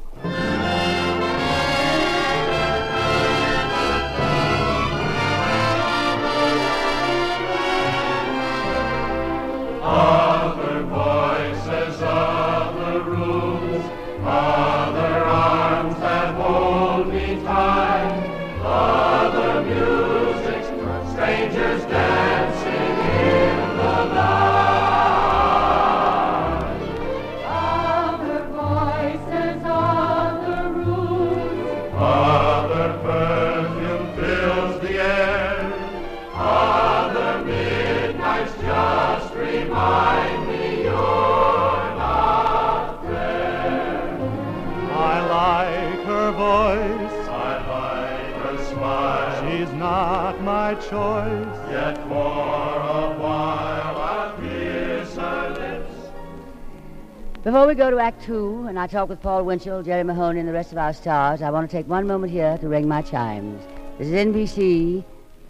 [57.78, 60.72] Go to Act Two, and I talk with Paul Winchell, Jerry Mahoney, and the rest
[60.72, 63.64] of our stars, I want to take one moment here to ring my chimes.
[64.00, 65.04] This is NBC,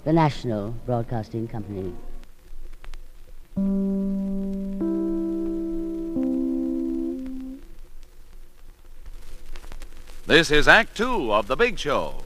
[0.04, 1.94] the National Broadcasting Company.
[10.26, 12.26] This is Act Two of The Big Show.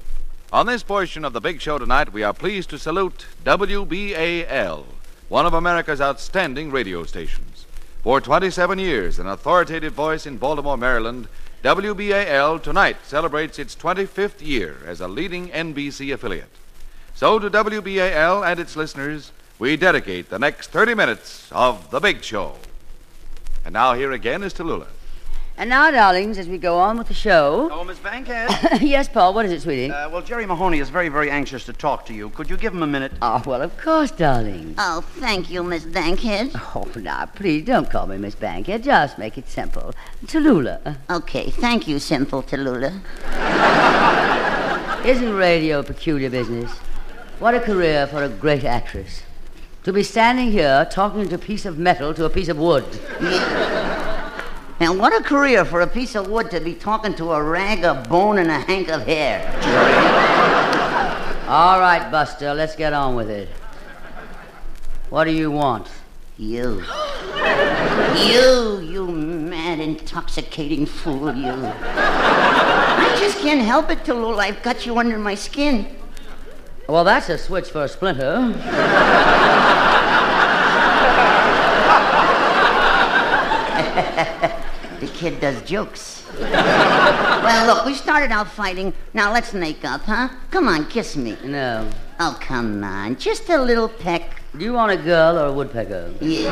[0.52, 4.84] On this portion of The Big Show tonight, we are pleased to salute WBAL,
[5.30, 7.51] one of America's outstanding radio stations.
[8.04, 11.28] For 27 years, an authoritative voice in Baltimore, Maryland,
[11.64, 16.50] WBAL tonight celebrates its 25th year as a leading NBC affiliate.
[17.14, 22.24] So, to WBAL and its listeners, we dedicate the next 30 minutes of The Big
[22.24, 22.56] Show.
[23.64, 24.88] And now, here again is Tallulah.
[25.58, 27.70] And now, darlings, as we go on with the show.
[27.72, 28.82] Oh, Miss Bankhead?
[28.82, 29.92] yes, Paul, what is it, sweetie?
[29.92, 32.30] Uh, well, Jerry Mahoney is very, very anxious to talk to you.
[32.30, 33.12] Could you give him a minute?
[33.22, 34.74] Oh, well, of course, darling.
[34.78, 36.52] Oh, thank you, Miss Bankhead.
[36.56, 38.84] Oh, now, please don't call me Miss Bankhead.
[38.84, 39.94] Just make it simple.
[40.26, 40.98] Tallulah.
[41.10, 43.00] Okay, thank you, Simple Tallulah.
[45.06, 46.72] Isn't radio a peculiar business?
[47.40, 49.24] What a career for a great actress.
[49.84, 52.86] To be standing here talking to a piece of metal to a piece of wood.
[54.82, 57.86] And what a career for a piece of wood to be talking to a rag
[57.86, 59.39] of bone and a hank of hair.
[61.48, 63.48] All right, Buster, let's get on with it.
[65.12, 65.88] What do you want?
[66.36, 66.84] You.
[68.15, 71.52] You, you mad, intoxicating fool, you.
[71.54, 74.39] I just can't help it, Tallulah.
[74.39, 75.96] I've got you under my skin.
[76.89, 78.58] Well, that's a switch for a splinter.
[85.01, 86.24] the kid does jokes.
[86.39, 88.91] well, look, we started out fighting.
[89.13, 90.30] Now let's make up, huh?
[90.49, 91.38] Come on, kiss me.
[91.45, 91.88] No.
[92.19, 93.15] Oh, come on.
[93.17, 94.41] Just a little peck.
[94.57, 96.11] Do you want a girl or a woodpecker?
[96.22, 96.51] Yeah.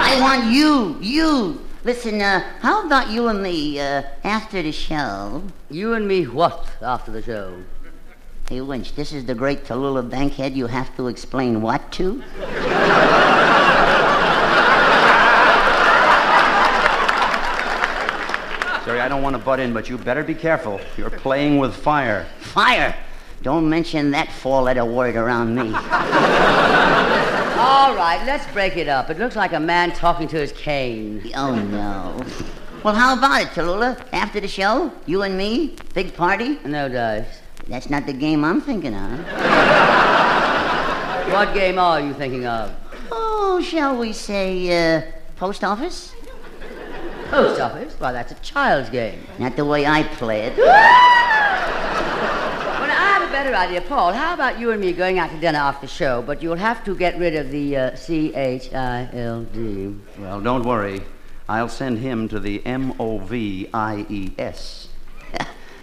[0.00, 0.98] I want you.
[1.00, 1.60] You.
[1.84, 5.44] Listen, uh, how about you and me uh, after the show?
[5.70, 7.62] You and me what after the show?
[8.48, 12.20] Hey, Winch, this is the great Tallulah Bankhead you have to explain what to?
[18.88, 20.80] Jerry, I don't want to butt in, but you better be careful.
[20.96, 22.26] You're playing with fire.
[22.40, 22.96] Fire!
[23.42, 25.60] Don't mention that four-letter word around me.
[27.60, 29.10] All right, let's break it up.
[29.10, 31.30] It looks like a man talking to his cane.
[31.36, 32.18] Oh, no.
[32.82, 34.02] Well, how about it, Tallulah?
[34.14, 36.58] After the show, you and me, big party?
[36.64, 37.42] No dice.
[37.68, 39.18] That's not the game I'm thinking of.
[41.30, 42.74] What game are you thinking of?
[43.12, 45.02] Oh, shall we say, uh,
[45.36, 46.14] post office?
[47.30, 47.94] Post office?
[47.98, 49.20] Why, that's a child's game.
[49.38, 50.58] Not the way I play it.
[52.78, 53.80] Well, I have a better idea.
[53.80, 56.56] Paul, how about you and me going out to dinner after the show, but you'll
[56.56, 59.94] have to get rid of the uh, C-H-I-L-D.
[60.18, 61.02] Well, don't worry.
[61.48, 64.88] I'll send him to the M O V I E S.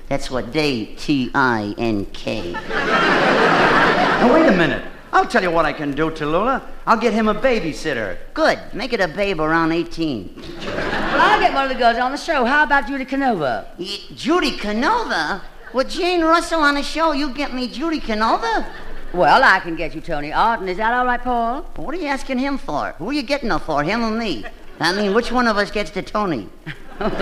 [0.07, 2.51] That's what they T I N K.
[2.53, 4.83] Now, wait a minute.
[5.16, 6.61] I'll tell you what I can do, Tallulah.
[6.86, 8.18] I'll get him a babysitter.
[8.34, 8.59] Good.
[8.74, 10.34] Make it a babe around 18.
[10.36, 12.43] Well, I'll get one of the girls on the show.
[12.43, 13.66] How about Judy Canova?
[13.80, 15.41] Y- Judy Canova?
[15.74, 18.68] With Jane Russell on the show, you get me Judy Canova?
[19.13, 20.68] Well, I can get you Toni Arden.
[20.68, 21.61] Is that all right, Paul?
[21.78, 22.91] What are you asking him for?
[22.97, 24.43] Who are you getting her for, him or me?
[24.82, 26.49] I mean, which one of us gets to Toni?
[26.99, 27.22] Of course.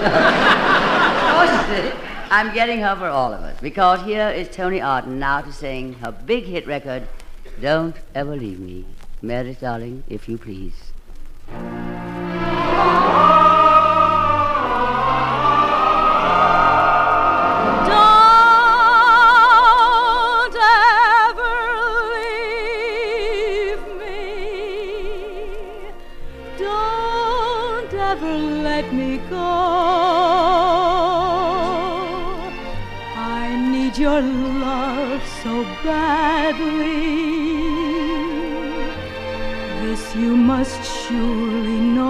[2.31, 5.93] I'm getting her for all of us because here is Toni Arden now to sing
[5.93, 7.07] her big hit record,
[7.61, 8.85] Don't Ever Leave Me.
[9.21, 10.91] Mary, darling, if you please.
[17.87, 18.33] Don't
[39.93, 42.01] This you must surely know.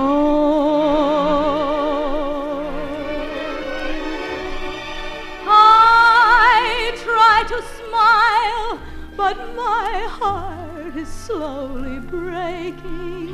[5.46, 8.80] I try to smile,
[9.18, 13.34] but my heart is slowly breaking.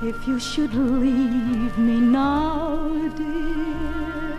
[0.00, 4.38] If you should leave me now, dear,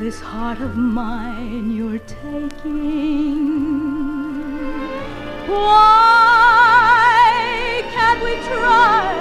[0.00, 3.93] this heart of mine you're taking.
[5.46, 7.32] Why
[7.92, 9.12] can't we try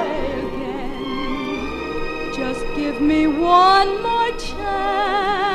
[0.45, 2.33] again?
[2.33, 5.52] Just give me one more chance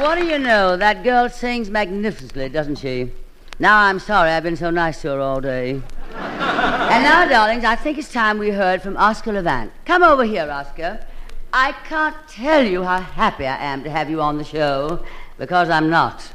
[0.00, 0.78] Well, what do you know?
[0.78, 3.12] That girl sings magnificently, doesn't she?
[3.58, 5.72] Now, I'm sorry I've been so nice to her all day.
[6.14, 9.70] and now, darlings, I think it's time we heard from Oscar Levant.
[9.84, 11.04] Come over here, Oscar.
[11.52, 15.04] I can't tell you how happy I am to have you on the show,
[15.36, 16.32] because I'm not.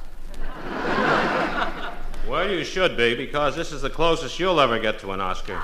[2.28, 5.62] Well, you should be, because this is the closest you'll ever get to an Oscar.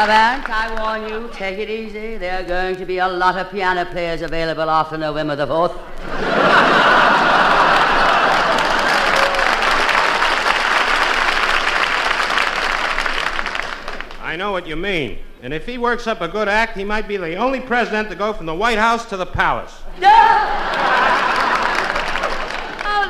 [0.00, 2.16] Savant, I warn you, take it easy.
[2.16, 5.78] There are going to be a lot of piano players available after November the 4th.
[14.22, 15.18] I know what you mean.
[15.42, 18.14] And if he works up a good act, he might be the only president to
[18.14, 19.82] go from the White House to the palace.
[19.98, 20.00] oh,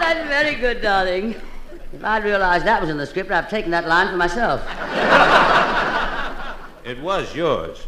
[0.00, 1.36] that's very good, darling.
[1.92, 4.60] If I'd realized that was in the script, I'd have taken that line for myself.
[6.84, 7.86] It was yours.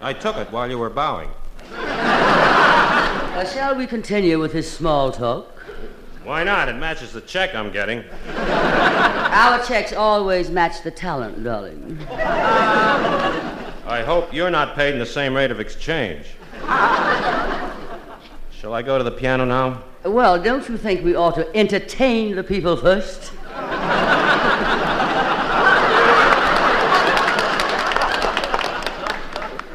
[0.00, 1.30] I took it while you were bowing.
[1.72, 5.48] Uh, shall we continue with this small talk?
[6.24, 6.68] Why not?
[6.68, 8.04] It matches the check I'm getting.
[8.36, 11.98] Our checks always match the talent, darling.
[12.10, 16.26] I hope you're not paid in the same rate of exchange.
[18.52, 19.82] Shall I go to the piano now?
[20.04, 23.32] Well, don't you think we ought to entertain the people first?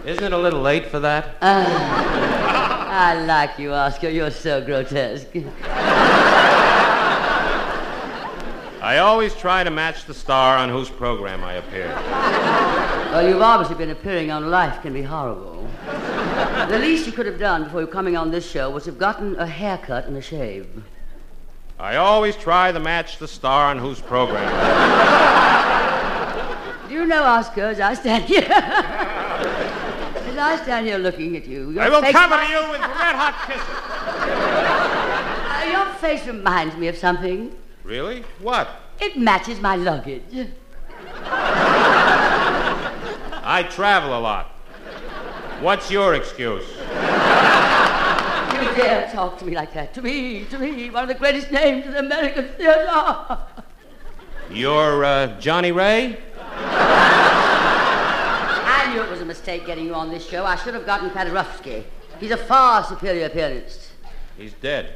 [0.08, 1.36] Isn't it a little late for that?
[1.41, 4.10] Ah, I like you, Oscar.
[4.10, 5.28] You're so grotesque.
[8.82, 11.88] I always try to match the star on whose program I appear.
[13.12, 15.68] Well, you've obviously been appearing on Life Can Be Horrible.
[16.70, 19.36] The least you could have done before you coming on this show was have gotten
[19.36, 20.70] a haircut and a shave.
[21.78, 24.47] I always try to match the star on whose program.
[26.88, 28.47] Do you know, Oscar, as I stand here,
[30.40, 33.16] as I stand here looking at you, your I will face cover you with red
[33.16, 33.68] hot kisses.
[35.48, 37.56] Uh, your face reminds me of something.
[37.84, 38.24] Really?
[38.40, 38.70] What?
[39.00, 40.24] It matches my luggage.
[43.50, 44.48] I travel a lot.
[45.62, 46.68] What's your excuse?
[46.70, 46.84] You
[48.76, 49.94] dare talk to me like that?
[49.96, 53.40] To me, to me, one of the greatest names in American theater.
[54.52, 56.20] You're uh, Johnnie Ray?
[58.80, 60.46] I knew it was a mistake getting you on this show.
[60.46, 61.84] I should have gotten Paderewski.
[62.20, 63.92] He's a far superior pianist,
[64.38, 64.96] He's dead.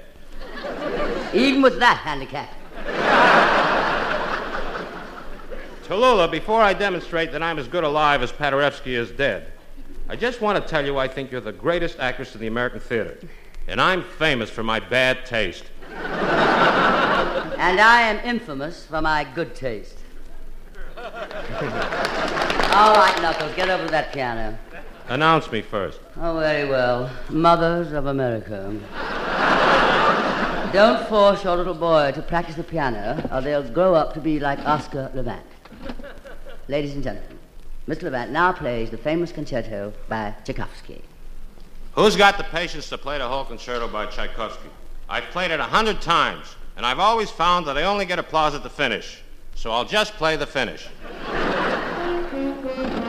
[1.33, 2.49] even with that handicap.
[5.87, 9.51] Tallulah, before I demonstrate that I'm as good alive as Paderewski is dead,
[10.09, 12.79] I just want to tell you I think you're the greatest actress in the American
[12.79, 13.17] theater.
[13.67, 15.65] And I'm famous for my bad taste.
[15.91, 19.97] And I am infamous for my good taste.
[22.73, 24.57] All right, Knuckles, get over to that piano.
[25.09, 25.99] Announce me first.
[26.15, 27.11] Oh, very well.
[27.29, 28.73] Mothers of America.
[30.71, 34.39] Don't force your little boy to practice the piano, or they'll grow up to be
[34.39, 35.45] like Oscar Levant.
[36.69, 37.37] Ladies and gentlemen,
[37.89, 38.03] Mr.
[38.03, 41.01] Levant now plays the famous concerto by Tchaikovsky.
[41.95, 44.69] Who's got the patience to play the whole concerto by Tchaikovsky?
[45.09, 48.55] I've played it a hundred times, and I've always found that I only get applause
[48.55, 49.21] at the finish.
[49.55, 50.87] So I'll just play the finish.
[52.63, 53.00] Thank you.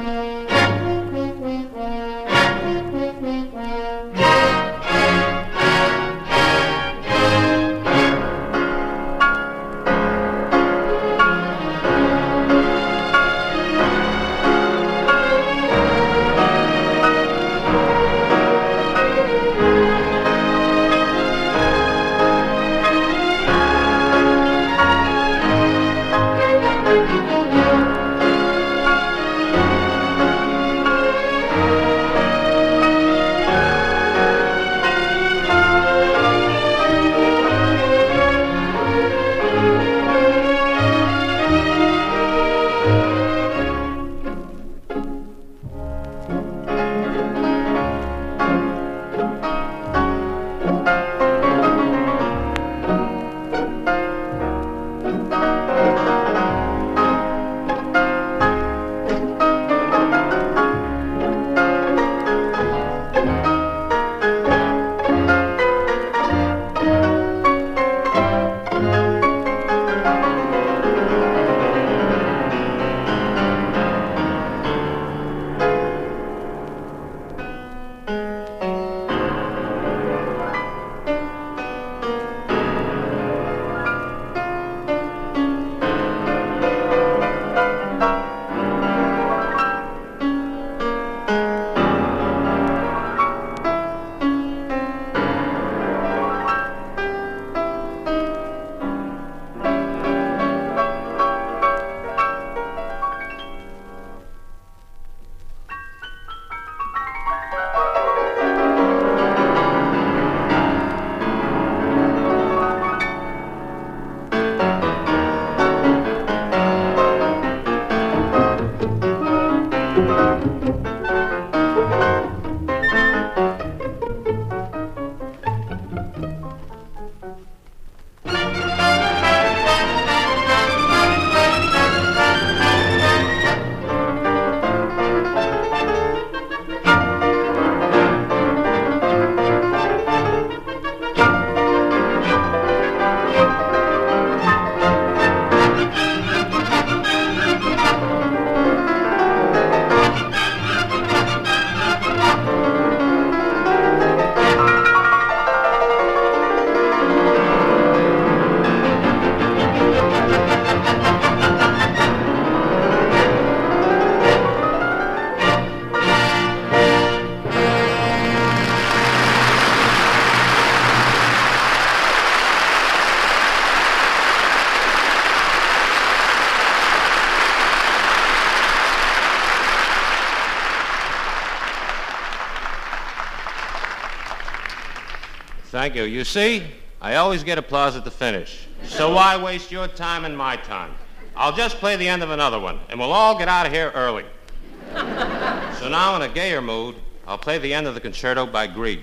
[185.83, 186.63] Thank you You see,
[187.01, 188.69] I always get applause at the finish.
[188.85, 190.95] So why waste your time and my time?
[191.35, 193.91] I'll just play the end of another one, and we'll all get out of here
[193.93, 194.25] early.
[194.95, 196.95] so now, in a gayer mood,
[197.27, 199.01] I'll play the end of the concerto by Grieg.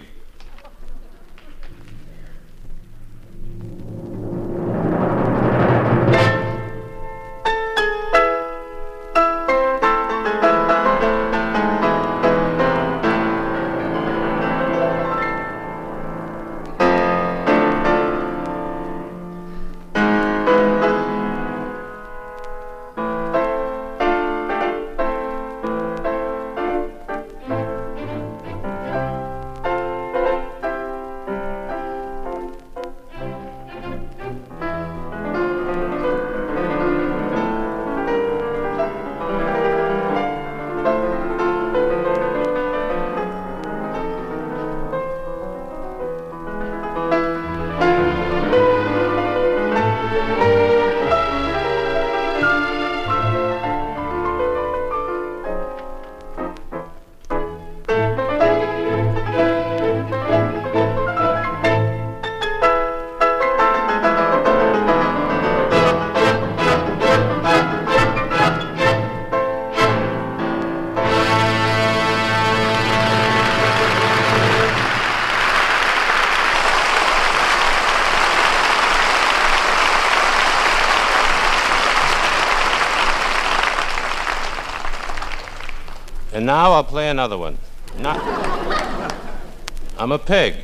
[86.50, 87.60] Now I'll play another one.
[88.00, 88.20] Not.
[90.00, 90.56] I'm a pig.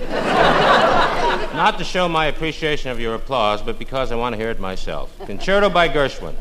[0.00, 4.58] Not to show my appreciation of your applause, but because I want to hear it
[4.58, 5.16] myself.
[5.26, 6.34] Concerto by Gershwin.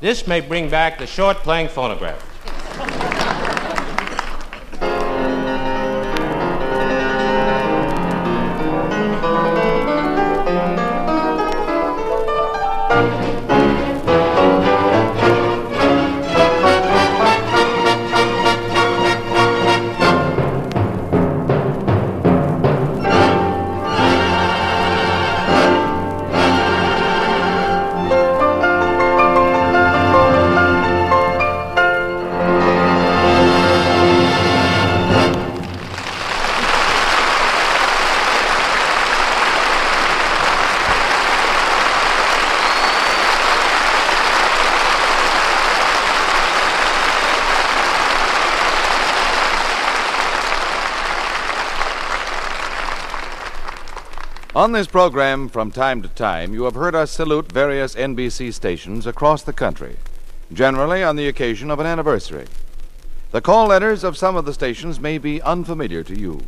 [0.00, 2.31] This may bring back the short playing phonograph.
[54.54, 59.06] On this program, from time to time, you have heard us salute various NBC stations
[59.06, 59.96] across the country,
[60.52, 62.46] generally on the occasion of an anniversary.
[63.30, 66.42] The call letters of some of the stations may be unfamiliar to you.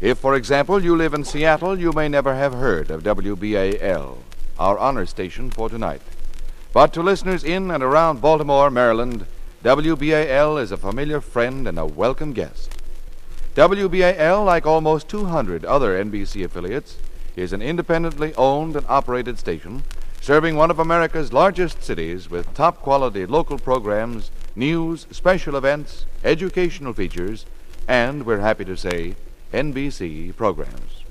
[0.00, 4.16] If, for example, you live in Seattle, you may never have heard of WBAL,
[4.58, 6.02] our honor station for tonight.
[6.72, 9.26] But to listeners in and around Baltimore, Maryland,
[9.62, 12.68] WBAL is a familiar friend and a welcome guest.
[13.54, 16.96] WBAL, like almost 200 other NBC affiliates,
[17.38, 19.82] is an independently owned and operated station
[20.20, 26.92] serving one of America's largest cities with top quality local programs, news, special events, educational
[26.92, 27.46] features,
[27.86, 29.14] and, we're happy to say,
[29.52, 31.04] NBC programs.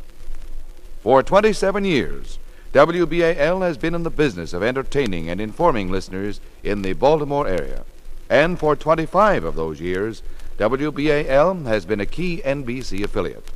[1.02, 2.38] For 27 years,
[2.74, 7.86] WBAL has been in the business of entertaining and informing listeners in the Baltimore area.
[8.30, 10.22] And for 25 of those years,
[10.58, 13.50] WBAL has been a key NBC affiliate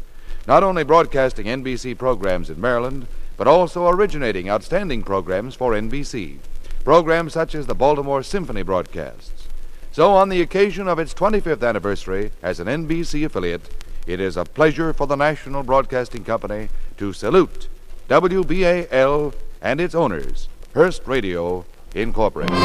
[0.47, 6.37] not only broadcasting NBC programs in Maryland, but also originating outstanding programs for NBC,
[6.83, 9.47] programs such as the Baltimore Symphony broadcasts.
[9.91, 13.69] So, on the occasion of its 25th anniversary as an NBC affiliate,
[14.07, 17.67] it is a pleasure for the National Broadcasting Company to salute
[18.07, 22.55] WBAL and its owners, Hearst Radio Incorporated.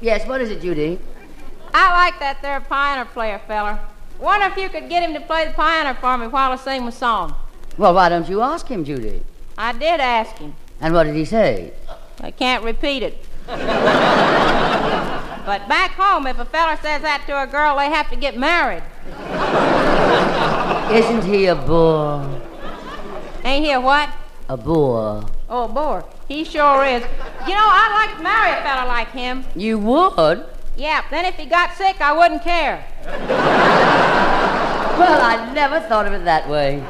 [0.00, 0.98] Yes, what is it, Judy?
[1.72, 3.78] I like that there piano player feller.
[4.18, 6.84] Wonder if you could get him to play the piano for me while I sing
[6.84, 7.34] my song.
[7.78, 9.22] Well, why don't you ask him, Judy?
[9.56, 10.54] I did ask him.
[10.80, 11.72] And what did he say?
[12.20, 13.24] I can't repeat it.
[13.46, 13.58] but
[15.68, 18.82] back home, if a feller says that to a girl, they have to get married.
[20.92, 22.40] Isn't he a bore?
[23.44, 24.10] Ain't he a what?
[24.48, 25.24] A bore.
[25.48, 26.04] Oh, a bore.
[26.32, 27.02] He sure is.
[27.46, 29.44] You know, I'd like to marry a fella like him.
[29.54, 30.46] You would?
[30.78, 32.86] Yeah, then if he got sick, I wouldn't care.
[34.98, 36.82] Well, I never thought of it that way.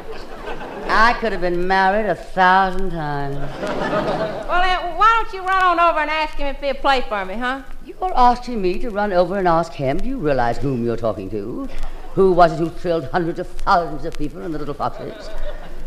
[0.87, 3.35] I could have been married a thousand times.
[3.35, 7.25] Well, then, why don't you run on over and ask him if he'll play for
[7.25, 7.63] me, huh?
[7.85, 9.97] You're asking me to run over and ask him.
[9.97, 11.67] Do you realize whom you're talking to?
[12.13, 15.29] Who was it who thrilled hundreds of thousands of people in the Little Foxes?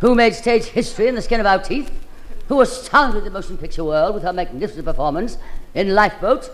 [0.03, 1.91] Who made stage history in the skin of our teeth?
[2.49, 5.39] Who astounded the motion picture world with her magnificent performance
[5.75, 6.45] in Lifeboat?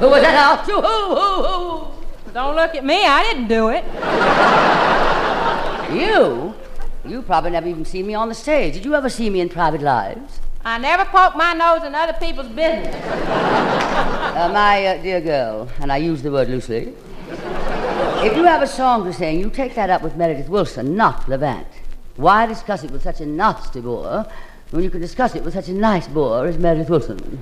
[0.00, 2.32] Who was at our Who, who, who?
[2.34, 3.06] Don't look at me.
[3.06, 3.84] I didn't do it.
[5.94, 6.54] You?
[7.10, 8.74] You probably never even seen me on the stage.
[8.74, 10.40] Did you ever see me in private lives?
[10.64, 12.94] I never poke my nose in other people's business.
[12.94, 16.94] Uh, my uh, dear girl, and I use the word loosely,
[17.30, 21.28] if you have a song to sing, you take that up with Meredith Willson, not
[21.28, 21.68] Levant.
[22.16, 24.26] Why discuss it with such a nasty bore
[24.70, 27.38] when you can discuss it with such a nice bore as Meredith Willson?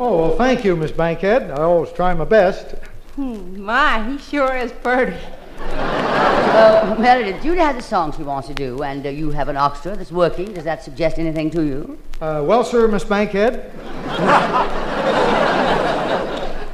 [0.00, 1.50] Oh, well, thank you, Miss Bankhead.
[1.50, 2.74] I always try my best.
[3.14, 5.16] Hmm, my, he sure is pretty.
[5.60, 9.56] Uh, Meredith, Judy has a song she wants to do, and uh, you have an
[9.56, 10.52] orchestra that's working.
[10.52, 11.98] Does that suggest anything to you?
[12.20, 13.72] Uh, well, sir, Miss Bankhead,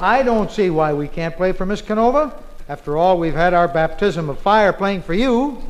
[0.00, 2.42] I don't see why we can't play for Miss Canova.
[2.68, 5.62] After all, we've had our baptism of fire playing for you.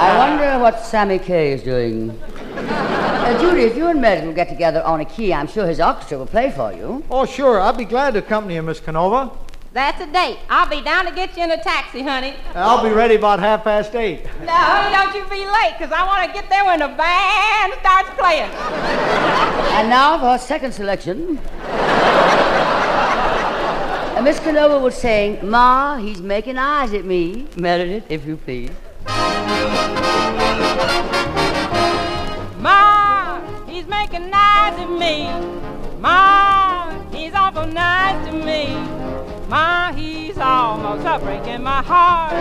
[0.00, 2.10] I wonder what Sammy Kaye is doing.
[2.10, 5.78] Uh, Judy, if you and Meredith will get together on a key, I'm sure his
[5.78, 7.04] orchestra will play for you.
[7.10, 9.30] Oh, sure, I'll be glad to accompany you, Miss Canova.
[9.74, 10.38] That's a date.
[10.48, 12.34] I'll be down to get you in a taxi, honey.
[12.54, 14.24] I'll be ready about half past eight.
[14.24, 17.74] No, honey, don't you be late, 'cause I want to get there when the band
[17.80, 18.50] starts playing.
[19.76, 21.38] And now for our second selection.
[24.16, 27.46] Uh, Miss Canova was saying, Ma, he's making eyes at me.
[27.56, 28.70] Meredith, if you please.
[32.58, 35.28] Ma, he's making eyes at me.
[36.00, 38.74] Ma, he's awful nice to me.
[39.48, 42.32] Ma, he's almost a breaking my heart.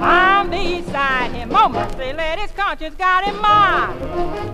[0.00, 3.40] I'm beside him, almost they let his conscience got him.
[3.40, 3.92] Ma,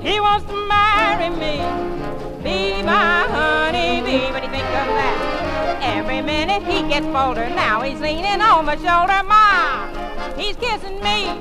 [0.00, 2.21] he wants to marry me.
[2.42, 5.78] Be my honey bee, what do you think of that?
[5.80, 9.22] Every minute he gets bolder, now he's leaning on my shoulder.
[9.22, 9.86] Ma,
[10.36, 11.40] he's kissing me.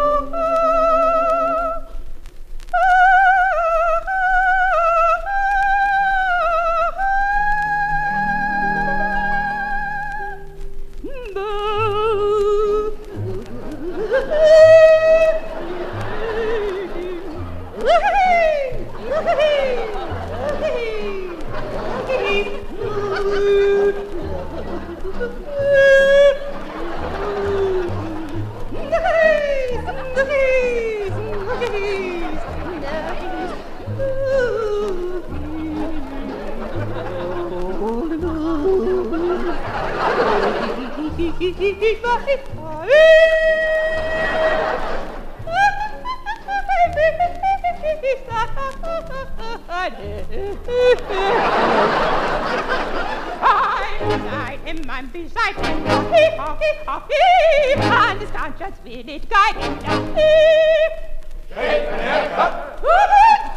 [54.08, 55.78] beside him, I'm beside him.
[56.12, 57.74] Hee haw, hee haw, hee.
[57.76, 59.78] And his conscience will it guide him
[61.48, 63.55] Shake and haircut.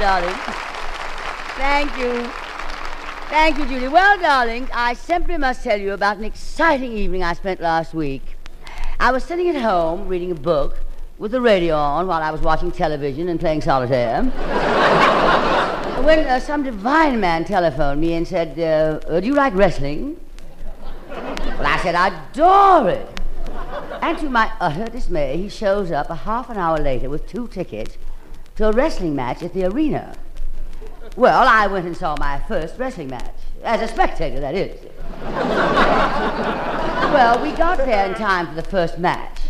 [0.00, 0.34] Darling.
[1.58, 2.24] Thank you.
[3.28, 3.86] Thank you, Judy.
[3.86, 8.22] Well, darling, I simply must tell you about an exciting evening I spent last week.
[8.98, 10.78] I was sitting at home reading a book
[11.18, 14.22] with the radio on while I was watching television and playing solitaire.
[16.02, 20.18] when uh, some divine man telephoned me and said, uh, uh, Do you like wrestling?
[21.10, 23.06] Well, I said, I adore it.
[24.00, 27.48] And to my utter dismay, he shows up a half an hour later with two
[27.48, 27.98] tickets
[28.60, 30.14] to a wrestling match at the arena.
[31.16, 33.34] Well, I went and saw my first wrestling match.
[33.64, 34.78] As a spectator, that is.
[37.14, 39.40] well, we got there in time for the first match.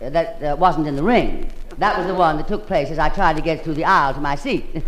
[0.00, 1.52] Uh, that uh, wasn't in the ring.
[1.76, 4.14] That was the one that took place as I tried to get through the aisle
[4.14, 4.64] to my seat.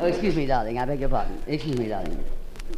[0.00, 0.80] oh, excuse me, darling.
[0.80, 1.40] I beg your pardon.
[1.46, 2.24] Excuse me, darling.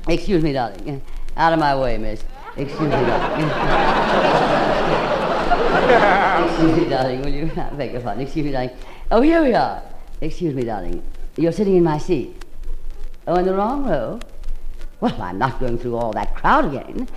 [0.09, 1.01] Excuse me, darling.
[1.39, 2.23] Out of my way, miss.
[2.55, 3.49] Excuse me, darling.
[6.51, 7.23] Excuse me, darling.
[7.23, 7.51] Will you?
[7.57, 8.23] I beg your pardon.
[8.23, 8.73] Excuse me, darling.
[9.11, 9.83] Oh, here we are.
[10.21, 11.03] Excuse me, darling.
[11.37, 12.35] You're sitting in my seat.
[13.27, 14.19] Oh, in the wrong row?
[15.01, 17.09] Well, I'm not going through all that crowd again.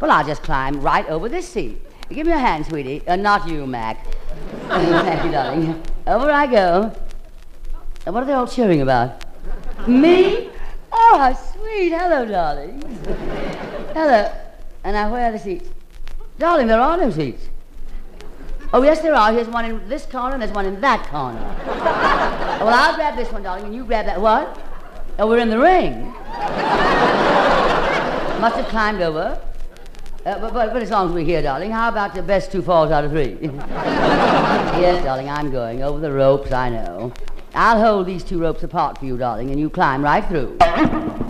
[0.00, 1.80] Well, I'll just climb right over this seat.
[2.10, 3.06] Give me a hand, sweetie.
[3.06, 4.04] Uh, not you, Mac.
[4.68, 5.82] Thank you, darling.
[6.06, 6.92] Over I go.
[8.06, 9.24] Uh, what are they all cheering about?
[9.88, 10.50] Me?
[10.92, 11.90] Oh, how sweet.
[11.90, 12.82] Hello, darling.
[13.94, 14.32] Hello.
[14.84, 15.68] And where are the seats?
[16.38, 17.48] Darling, there are no seats.
[18.72, 19.32] Oh, yes, there are.
[19.32, 21.40] Here's one in this corner, and there's one in that corner.
[22.64, 24.20] well, I'll grab this one, darling, and you grab that.
[24.20, 24.60] What?
[25.18, 26.04] Oh, we're in the ring.
[28.40, 29.42] Must have climbed over.
[30.24, 32.62] Uh, but, but, but as long as we're here, darling, how about the best two
[32.62, 33.38] falls out of three?
[33.42, 37.12] yes, darling, I'm going over the ropes, I know.
[37.54, 40.56] I'll hold these two ropes apart for you, darling, and you climb right through.
[40.60, 41.26] oh,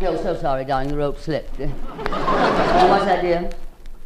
[0.00, 1.60] so sorry, darling, the rope slipped.
[1.60, 3.50] oh, what's that, dear?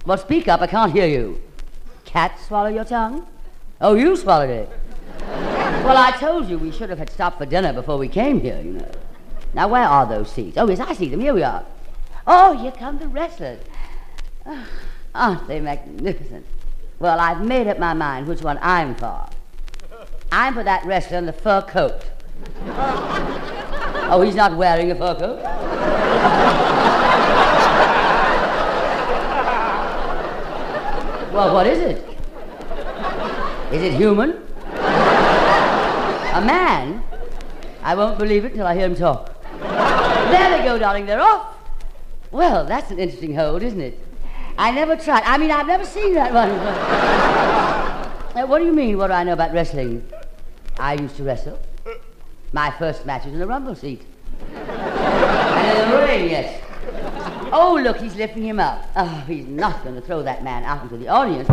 [0.04, 1.40] Well, speak up, I can't hear you.
[2.14, 3.26] Cat swallow your tongue?
[3.80, 4.70] Oh, you swallowed it.
[5.18, 8.60] well, I told you we should have had stopped for dinner before we came here,
[8.62, 8.92] you know.
[9.52, 10.56] Now, where are those seats?
[10.56, 11.18] Oh, yes, I see them.
[11.18, 11.66] Here we are.
[12.24, 13.58] Oh, here come the wrestlers.
[14.46, 14.64] Oh,
[15.16, 16.46] aren't they magnificent?
[17.00, 19.26] Well, I've made up my mind which one I'm for.
[20.30, 22.00] I'm for that wrestler in the fur coat.
[22.68, 26.70] oh, he's not wearing a fur coat?
[31.34, 31.96] well, what is it?
[33.72, 34.40] Is it human?
[36.32, 37.02] a man?
[37.82, 39.34] I won't believe it until I hear him talk.
[39.60, 41.06] there they go, darling.
[41.06, 41.56] They're off.
[42.30, 43.98] Well, that's an interesting hold, isn't it?
[44.56, 45.24] I never tried.
[45.24, 46.50] I mean, I've never seen that one.
[48.36, 50.08] uh, what do you mean, what do I know about wrestling?
[50.78, 51.58] I used to wrestle.
[52.52, 54.02] My first match was in the rumble seat.
[54.54, 56.60] and in the ring, yes.
[57.56, 58.84] Oh, look, he's lifting him up.
[58.96, 61.46] Oh, he's not going to throw that man out into the audience.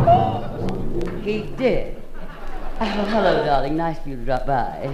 [1.23, 2.01] He did.
[2.79, 3.77] Oh, hello, darling.
[3.77, 4.87] Nice of you to drop by.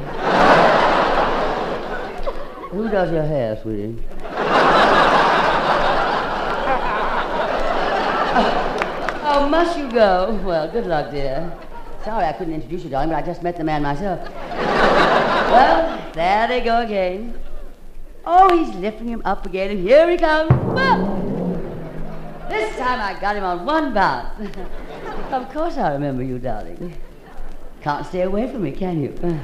[2.71, 4.03] Who does your hair, sweetie?
[8.39, 10.37] Oh, oh, must you go?
[10.43, 11.57] Well, good luck, dear.
[12.03, 14.29] Sorry I couldn't introduce you, darling, but I just met the man myself.
[14.29, 17.39] well, there they go again.
[18.29, 20.49] Oh, he's lifting him up again, and here he comes.
[22.49, 24.49] This time I got him on one bounce.
[25.31, 26.93] of course I remember you, darling.
[27.81, 29.17] Can't stay away from me, can you?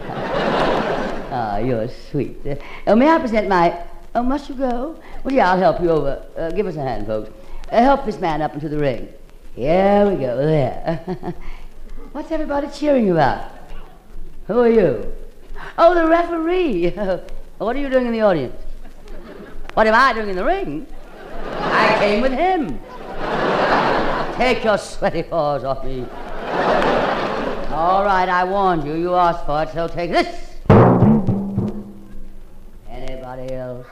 [1.36, 2.46] Ah, you're sweet.
[2.46, 2.56] Uh,
[2.86, 3.76] oh, may I present my...
[4.14, 5.00] Oh, must you go?
[5.24, 6.24] Well, yeah, I'll help you over.
[6.38, 7.32] Uh, give us a hand, folks.
[7.72, 9.08] Uh, help this man up into the ring.
[9.56, 11.34] Here we go, there.
[12.12, 13.50] What's everybody cheering about?
[14.46, 15.12] Who are you?
[15.76, 16.92] Oh, the referee.
[17.58, 18.63] what are you doing in the audience?
[19.74, 20.86] What am I doing in the ring?
[21.46, 22.80] I came with him.
[24.38, 26.06] Take your sweaty paws off me.
[27.72, 28.94] All right, I warned you.
[28.94, 30.28] You asked for it, so take this.
[32.88, 33.88] Anybody else?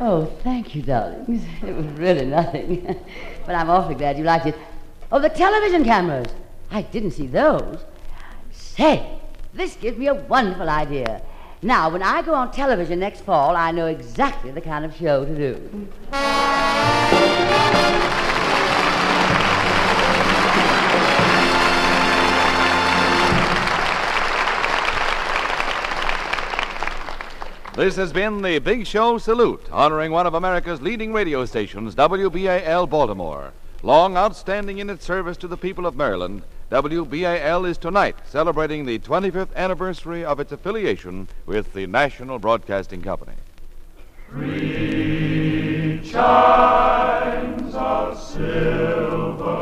[0.00, 1.44] Oh, thank you, darlings.
[1.62, 2.86] It was really nothing.
[3.46, 4.56] but I'm awfully glad you liked it.
[5.12, 6.32] Oh, the television cameras.
[6.70, 7.84] I didn't see those.
[8.50, 9.20] Say,
[9.52, 11.20] this gives me a wonderful idea.
[11.64, 15.24] Now, when I go on television next fall, I know exactly the kind of show
[15.24, 15.88] to do.
[27.74, 32.90] This has been the Big Show Salute, honoring one of America's leading radio stations, WBAL
[32.90, 33.54] Baltimore.
[33.82, 38.98] Long outstanding in its service to the people of Maryland, WBAL is tonight celebrating the
[38.98, 43.34] 25th anniversary of its affiliation with the National Broadcasting Company.
[44.30, 49.60] Three chimes of silver,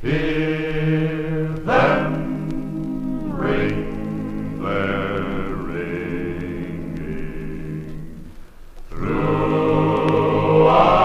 [0.00, 4.62] hear them ring
[5.66, 7.02] ringing
[8.90, 11.01] throughout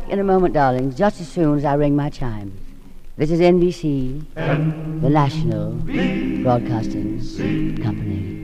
[0.00, 2.52] back in a moment, darlings, just as soon as I ring my chimes.
[3.16, 5.70] This is NBC, the National
[6.42, 8.34] Broadcasting Company.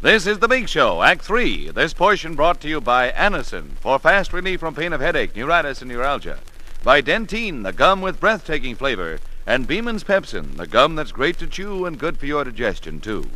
[0.00, 1.70] This is The Big Show, Act Three.
[1.70, 5.82] This portion brought to you by Anacin for fast relief from pain of headache, neuritis,
[5.82, 6.38] and neuralgia.
[6.84, 9.18] By Dentyne, the gum with breathtaking flavor.
[9.46, 13.30] And Beeman's Pepsin, the gum that's great to chew and good for your digestion, too.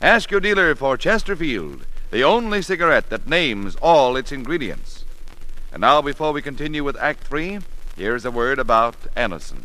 [0.00, 5.04] Ask your dealer for Chesterfield, the only cigarette that names all its ingredients.
[5.72, 7.60] And now, before we continue with Act Three,
[7.96, 9.62] here's a word about Anacin.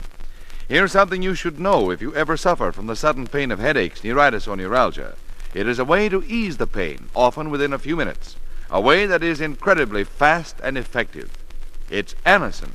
[0.69, 4.03] Here's something you should know if you ever suffer from the sudden pain of headaches,
[4.03, 5.15] neuritis, or neuralgia.
[5.53, 8.35] It is a way to ease the pain, often within a few minutes.
[8.69, 11.31] A way that is incredibly fast and effective.
[11.89, 12.73] It's Anacin.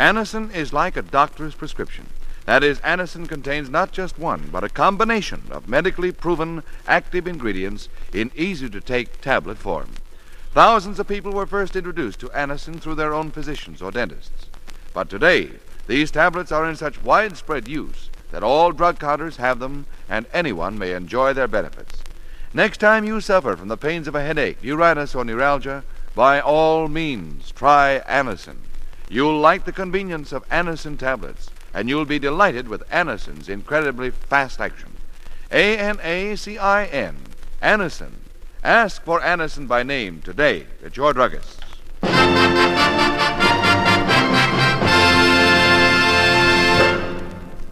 [0.00, 2.06] Anacin is like a doctor's prescription.
[2.46, 7.90] That is, Anacin contains not just one, but a combination of medically proven active ingredients
[8.10, 9.90] in easy to take tablet form.
[10.54, 14.46] Thousands of people were first introduced to Anacin through their own physicians or dentists.
[14.94, 15.50] But today,
[15.86, 20.78] these tablets are in such widespread use that all drug counters have them and anyone
[20.78, 22.02] may enjoy their benefits.
[22.54, 25.84] Next time you suffer from the pains of a headache, neuritis, or neuralgia,
[26.14, 28.56] by all means try Anacin.
[29.12, 34.60] You'll like the convenience of Anacin tablets, and you'll be delighted with Anacin's incredibly fast
[34.60, 34.92] action.
[35.50, 37.16] A N A C I N,
[37.60, 38.12] Anacin.
[38.62, 41.58] Ask for Anacin by name today at your druggist's.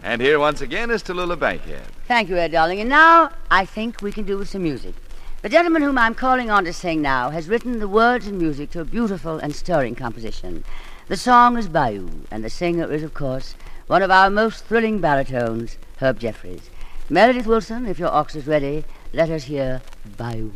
[0.03, 1.83] And here once again is Tallulah Bankhead.
[2.05, 2.81] Thank you, Ed, darling.
[2.81, 4.93] And now I think we can do with some music.
[5.41, 8.71] The gentleman whom I'm calling on to sing now has written the words and music
[8.71, 10.65] to a beautiful and stirring composition.
[11.09, 13.55] The song is Bayou, and the singer is, of course,
[13.87, 16.69] one of our most thrilling baritones, Herb Jeffries.
[17.09, 19.81] Meredith Willson, if your ox is ready, let us hear
[20.17, 20.51] Bayou.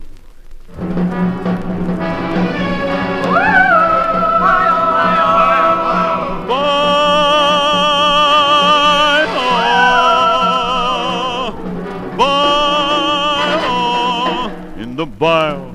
[14.78, 15.74] in the bayou,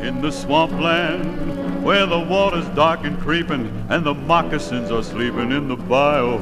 [0.00, 1.41] in the swampland,
[1.82, 6.36] where the water's dark and creeping, and the moccasins are sleeping in the bayou,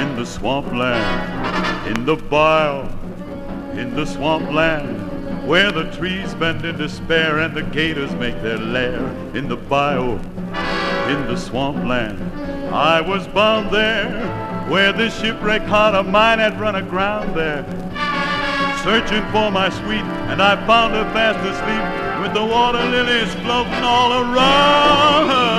[0.00, 2.88] in the swampland, in the bayou,
[3.78, 9.06] in the swampland, where the trees bend in despair and the gators make their lair,
[9.36, 10.14] in the bayou,
[11.08, 12.18] in the swampland.
[12.72, 14.08] I was bound there,
[14.70, 17.91] where the shipwreck heart of mine had run aground there
[18.82, 21.82] searching for my sweet, and I found her fast asleep
[22.20, 25.58] with the water lilies floating all around her.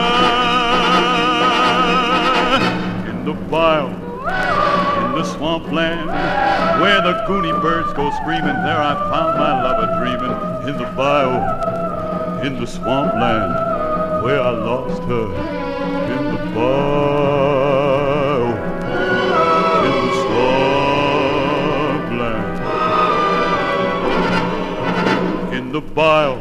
[3.10, 6.10] In the bayou, in the swampland,
[6.82, 10.36] where the goony birds go screaming, there I found my lover dreaming.
[10.68, 11.40] In the bayou,
[12.46, 13.54] in the swampland,
[14.24, 15.34] where I lost her.
[16.12, 17.23] In the bayou,
[25.74, 26.38] the bayou,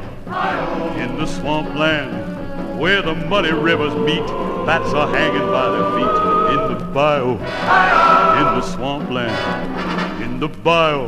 [1.00, 4.26] in the swampland, where the muddy rivers meet,
[4.66, 6.52] bats are hanging by their feet.
[6.52, 11.06] In the bayou, in the swampland, in the bayou,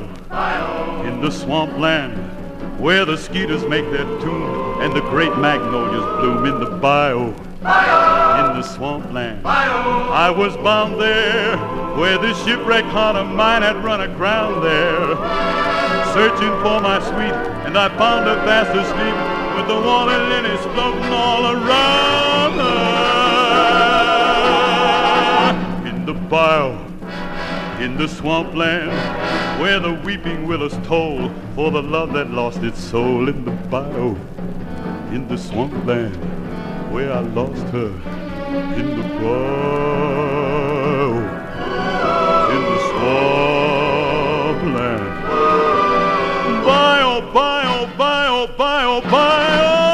[1.07, 2.15] in the swampland,
[2.81, 6.47] where the skeeters make their tune and the great magnolias bloom.
[6.47, 11.59] In the bayou, in the swampland, I was bound there,
[11.99, 15.84] where the shipwreck heart of mine had run aground there
[16.15, 17.35] searching for my sweet,
[17.67, 19.17] and I found her fast asleep
[19.57, 22.95] with the water lilies floating all around her.
[25.89, 26.79] In the bayou,
[27.83, 28.93] in the swampland,
[29.61, 33.29] where the weeping willows toll for the love that lost its soul.
[33.29, 34.17] In the bayou,
[35.11, 36.15] in the swampland,
[36.93, 37.93] where I lost her.
[38.77, 40.14] In the bayou,
[48.47, 49.85] bio, bio, bio.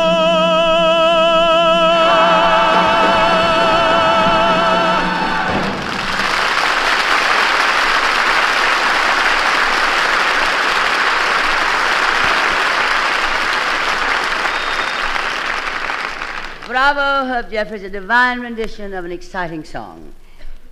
[16.67, 20.15] Bravo, Herb Jeffries, a divine rendition of an exciting song.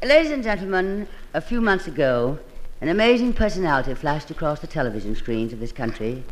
[0.02, 2.38] Ladies and gentlemen, a few months ago,
[2.80, 6.24] an amazing personality flashed across the television screens of this country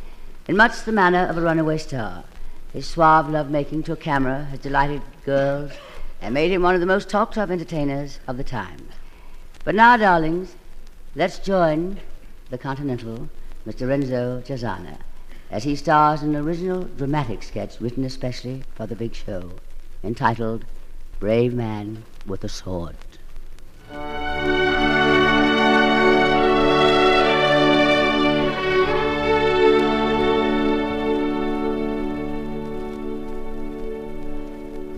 [0.48, 2.24] in much the manner of a runaway star.
[2.72, 5.72] His suave lovemaking to a camera has delighted girls,
[6.20, 8.88] and made him one of the most talked of entertainers of the time.
[9.64, 10.54] But now, darlings,
[11.14, 11.98] let's join
[12.50, 13.28] the Continental,
[13.66, 13.88] Mr.
[13.88, 14.98] Renzo Cesana,
[15.50, 19.52] as he stars in an original dramatic sketch written especially for the big show,
[20.04, 20.64] entitled
[21.18, 22.96] Brave Man with a Sword.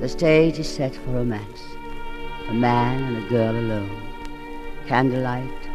[0.01, 1.61] The stage is set for romance.
[2.49, 4.01] A man and a girl alone.
[4.87, 5.69] Candlelight,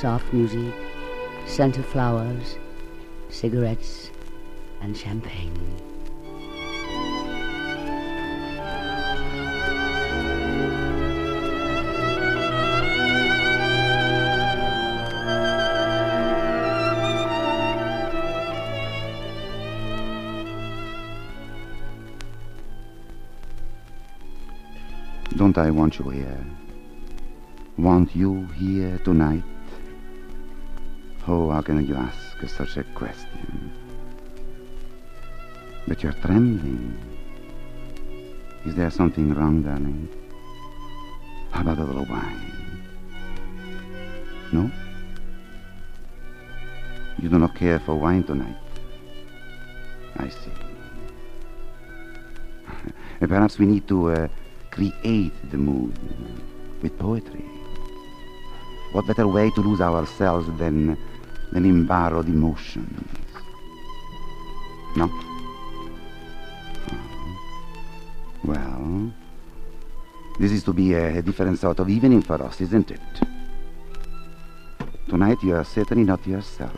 [0.00, 0.72] soft music,
[1.46, 2.58] scent of flowers,
[3.28, 4.12] cigarettes,
[4.80, 5.85] and champagne.
[25.56, 26.46] Don't I want you here?
[27.78, 29.42] Want you here tonight?
[31.26, 33.72] Oh, how can you ask such a question?
[35.88, 36.98] But you're trembling.
[38.66, 40.10] Is there something wrong, darling?
[41.52, 42.84] How about a little wine?
[44.52, 44.70] No?
[47.18, 48.58] You do not care for wine tonight.
[50.18, 50.52] I see.
[53.26, 54.28] Perhaps we need to uh,
[54.76, 55.96] create the mood
[56.82, 57.44] with poetry.
[58.92, 60.98] What better way to lose ourselves than,
[61.52, 63.08] than in borrowed emotions?
[64.94, 65.08] No?
[66.90, 67.06] Ah.
[68.44, 69.12] Well,
[70.38, 73.00] this is to be a, a different sort of evening for us, isn't it?
[75.08, 76.76] Tonight you are certainly not yourself.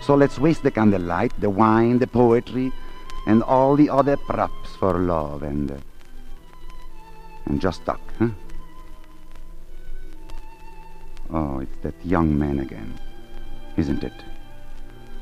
[0.00, 2.72] So let's waste the candlelight, the wine, the poetry,
[3.26, 5.82] and all the other props for love and.
[7.46, 8.28] And just talk, huh?
[11.30, 12.98] Oh, it's that young man again,
[13.76, 14.12] isn't it?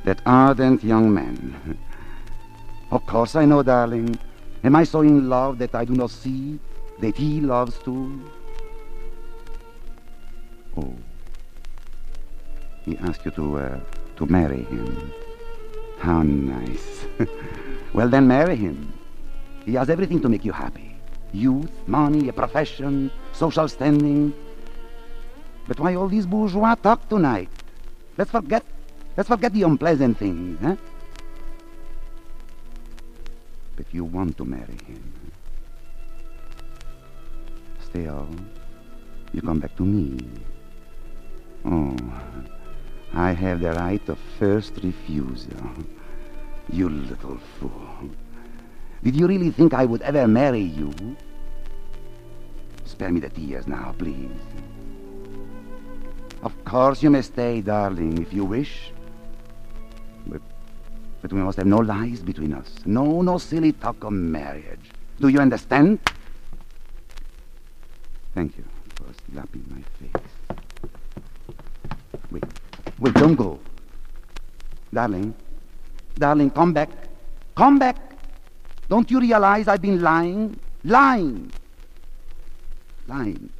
[0.05, 1.79] That ardent young man.
[2.91, 4.19] of course I know, darling.
[4.65, 6.59] Am I so in love that I do not see
[6.99, 8.21] that he loves too?
[10.77, 10.95] Oh.
[12.85, 13.81] He asked you to, uh,
[14.17, 15.13] to marry him.
[15.99, 17.05] How nice.
[17.93, 18.93] well, then marry him.
[19.65, 20.90] He has everything to make you happy
[21.33, 24.35] youth, money, a profession, social standing.
[25.67, 27.49] But why all these bourgeois talk tonight?
[28.17, 28.65] Let's forget,
[29.17, 30.77] let's forget the unpleasant things, huh?
[33.77, 35.33] But you want to marry him.
[37.83, 38.29] Still,
[39.33, 40.19] you come back to me.
[41.65, 41.97] Oh,
[43.15, 45.71] I have the right of first refusal.
[46.73, 48.11] You little fool.
[49.03, 50.93] Did you really think I would ever marry you?
[52.85, 54.31] Spare me the tears now, please.
[56.43, 58.93] Of course you may stay, darling, if you wish.
[60.27, 60.43] But,
[61.23, 62.75] but we must have no lies between us.
[62.85, 64.91] No, no silly talk of marriage.
[65.19, 65.99] Do you understand?
[68.35, 68.65] Thank you
[68.97, 70.59] for slapping my face.
[72.31, 72.45] Wait,
[72.99, 73.59] wait, don't go.
[74.93, 75.35] Darling,
[76.17, 76.91] darling, come back.
[77.55, 78.10] Come back.
[78.91, 80.59] Don't you realize I've been lying?
[80.83, 81.53] Lying.
[83.07, 83.51] Lying.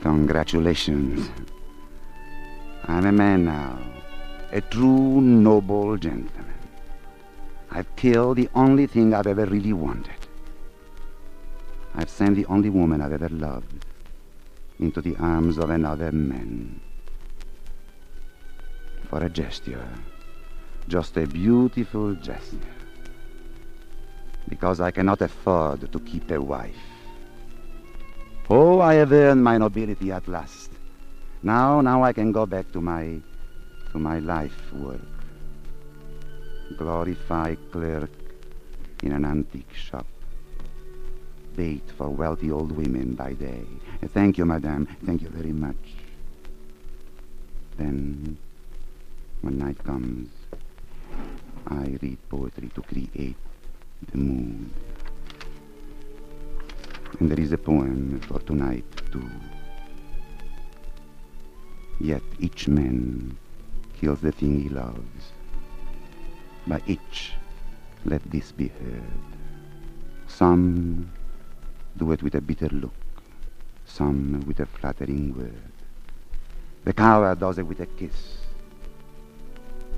[0.00, 1.30] Congratulations.
[2.88, 3.78] I'm a man now,
[4.50, 6.58] a true noble gentleman.
[7.70, 10.17] I've killed the only thing I've ever really wanted.
[11.98, 13.84] I've sent the only woman I've ever loved
[14.78, 16.78] into the arms of another man.
[19.10, 19.88] For a gesture,
[20.86, 22.76] just a beautiful gesture.
[24.48, 26.86] Because I cannot afford to keep a wife.
[28.48, 30.70] Oh, I have earned my nobility at last.
[31.42, 33.18] Now, now I can go back to my,
[33.90, 35.00] to my life work.
[36.76, 38.10] Glorified clerk
[39.02, 40.06] in an antique shop
[41.58, 43.64] bait for wealthy old women by day.
[44.14, 44.86] Thank you, madame.
[45.04, 45.82] Thank you very much.
[47.76, 48.38] Then,
[49.40, 50.30] when night comes,
[51.66, 53.34] I read poetry to create
[54.12, 54.70] the mood.
[57.18, 59.28] And there is a poem for tonight, too.
[61.98, 63.36] Yet each man
[63.98, 65.32] kills the thing he loves.
[66.68, 67.32] By each,
[68.04, 69.26] let this be heard.
[70.28, 71.10] Some
[71.98, 72.94] do it with a bitter look.
[73.84, 75.72] some with a flattering word.
[76.84, 78.38] The coward does it with a kiss.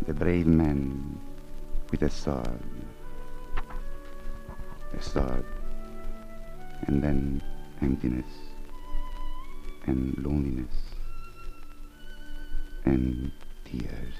[0.07, 1.19] The brave man
[1.91, 2.61] with a sword.
[4.97, 5.45] A sword.
[6.87, 7.43] And then
[7.83, 8.31] emptiness
[9.87, 10.75] and loneliness
[12.85, 13.31] and
[13.65, 14.15] tears.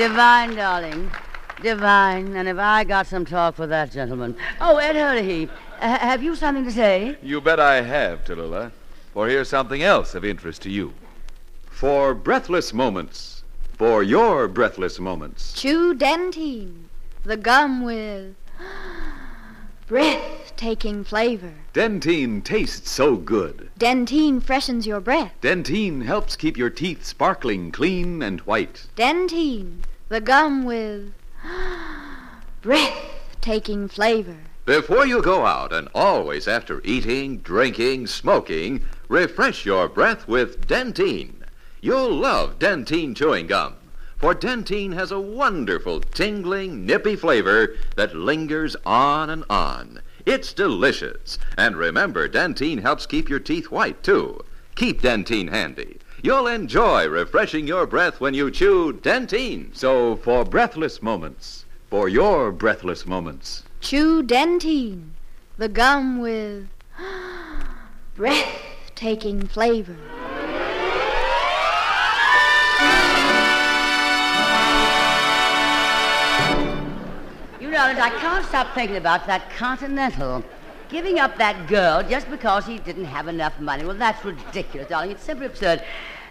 [0.00, 1.10] Divine, darling.
[1.62, 2.34] Divine.
[2.34, 4.34] And if I got some talk for that gentleman.
[4.58, 7.18] Oh, Ed Herlihy, uh, have you something to say?
[7.22, 8.72] You bet I have, Tallulah.
[9.12, 10.94] For here's something else of interest to you.
[11.66, 13.42] For breathless moments.
[13.74, 15.52] For your breathless moments.
[15.52, 16.84] Chew Dentyne,
[17.24, 18.34] the gum with
[19.86, 21.52] breathtaking flavor.
[21.74, 23.69] Dentyne tastes so good.
[23.80, 25.32] Dentyne freshens your breath.
[25.40, 28.88] Dentyne helps keep your teeth sparkling clean and white.
[28.94, 31.14] Dentyne, the gum with
[32.60, 34.36] breathtaking flavor.
[34.66, 41.44] Before you go out, and always after eating, drinking, smoking, refresh your breath with Dentyne.
[41.80, 43.76] You'll love Dentyne chewing gum,
[44.18, 50.02] for Dentyne has a wonderful, tingling, nippy flavor that lingers on and on.
[50.30, 51.40] It's delicious.
[51.58, 54.38] And remember, Dentyne helps keep your teeth white, too.
[54.76, 55.98] Keep Dentyne handy.
[56.22, 59.76] You'll enjoy refreshing your breath when you chew Dentyne.
[59.76, 65.14] So, for breathless moments, for your breathless moments, Chew Dentyne,
[65.58, 66.68] the gum with
[68.14, 69.96] breathtaking flavor.
[77.80, 80.44] Know, I can't stop thinking about that Continental.
[80.90, 83.86] Giving up that girl just because he didn't have enough money.
[83.86, 85.12] Well, that's ridiculous, darling.
[85.12, 85.82] It's simply absurd.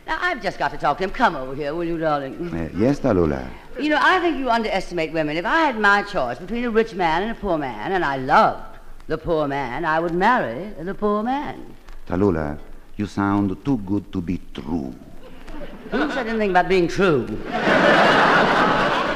[0.05, 1.09] Now, I've just got to talk to him.
[1.09, 2.53] Come over here, will you, darling?
[2.53, 3.49] Uh, yes, Tallulah.
[3.79, 5.37] You know, I think you underestimate women.
[5.37, 8.17] If I had my choice between a rich man and a poor man, and I
[8.17, 8.77] loved
[9.07, 11.75] the poor man, I would marry the poor man.
[12.07, 12.59] Tallulah,
[12.95, 14.93] you sound too good to be true.
[15.89, 17.25] Who said anything about being true?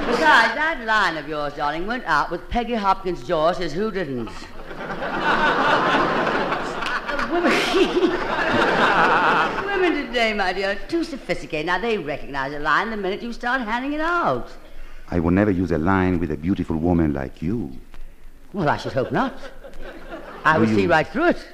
[0.08, 4.28] Besides, that line of yours, darling, went out with Peggy Hopkins Joyce as who didn't.
[7.32, 7.52] women,
[9.66, 11.66] women today, my dear, are too sophisticated.
[11.68, 14.50] Now, they recognize a line the minute you start handing it out.
[15.10, 17.72] I would never use a line with a beautiful woman like you.
[18.52, 19.38] Well, I should hope not.
[20.46, 21.48] I Do would you- see right through it.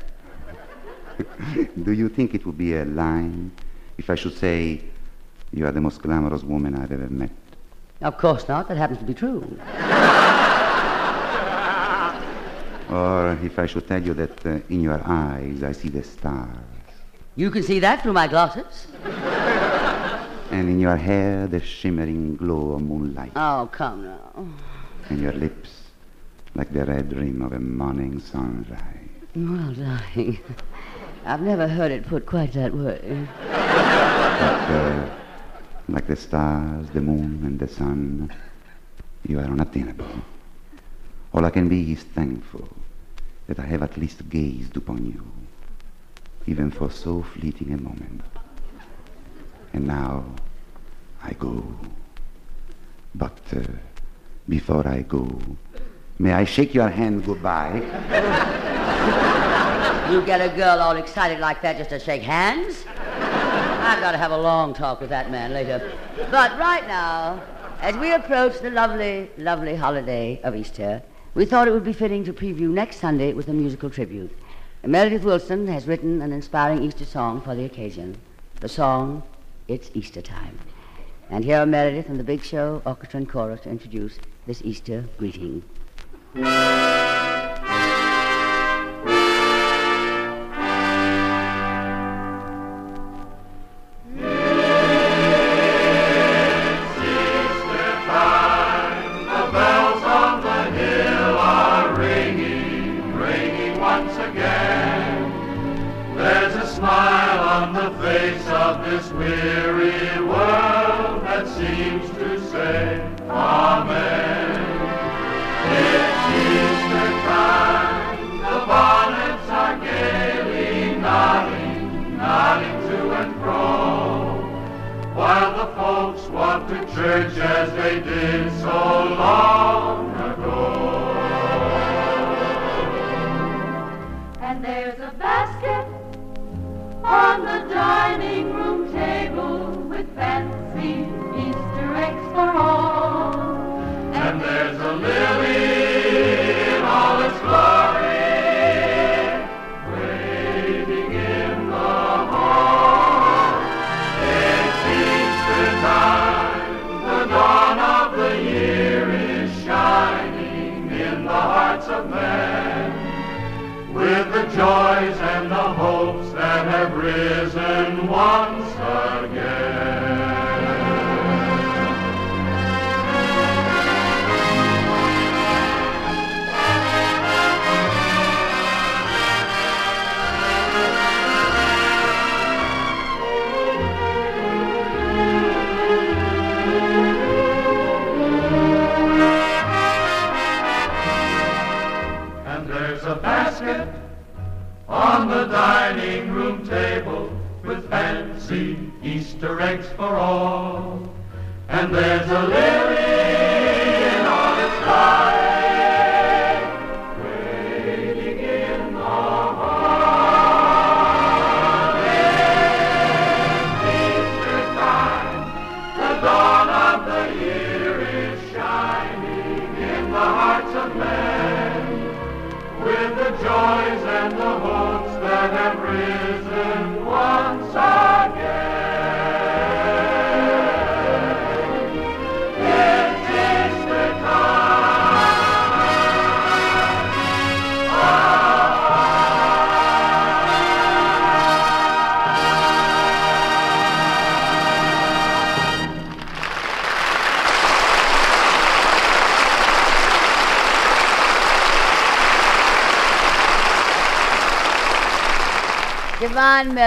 [1.84, 3.52] Do you think it would be a line
[3.98, 4.82] if I should say,
[5.52, 7.32] You are the most glamorous woman I've ever met?
[8.02, 8.68] Of course not.
[8.70, 9.44] That happens to be true.
[12.90, 16.58] Or if I should tell you that uh, in your eyes I see the stars,
[17.36, 18.88] You can see that through my glasses.
[20.50, 24.48] and in your hair the shimmering glow of moonlight, Oh, come now.
[25.10, 25.70] and your lips
[26.56, 28.80] like the red rim of a morning sunrise.
[29.36, 30.40] Well, darling,
[31.28, 33.28] I've never heard it put quite that way.
[33.52, 35.10] But, uh,
[35.92, 38.32] like the stars, the moon, and the sun,
[39.28, 40.10] you are unattainable.
[41.34, 42.68] All I can be is thankful
[43.48, 45.24] that I have at least gazed upon you,
[46.48, 48.22] even for so fleeting a moment.
[49.74, 50.26] And now
[51.24, 51.64] I go.
[53.16, 53.62] But uh,
[54.48, 55.40] before I go,
[56.18, 58.56] may I shake your hand goodbye?
[60.10, 62.84] You get a girl all excited like that just to shake hands?
[63.90, 65.92] I've got to have a long talk with that man later.
[66.30, 67.42] But right now,
[67.82, 71.02] as we approach the lovely, lovely holiday of Easter,
[71.34, 74.32] we thought it would be fitting to preview next Sunday with a musical tribute.
[74.86, 78.16] Meredith Willson has written an inspiring Easter song for the occasion.
[78.60, 79.24] The song,
[79.68, 80.60] It's Easter Time.
[81.32, 85.06] And here are Meredith and the Big Show Orchestra and Chorus to introduce this Easter
[85.18, 85.64] greeting.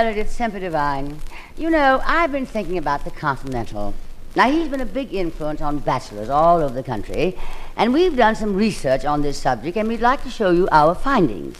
[0.02, 1.20] Meredith, Semper Divine.
[1.56, 3.94] You know, I've been thinking about the Continental.
[4.34, 7.38] Now, he's been a big influence on bachelors all over the country,
[7.76, 10.96] and we've done some research on this subject, and we'd like to show you our
[10.96, 11.56] findings.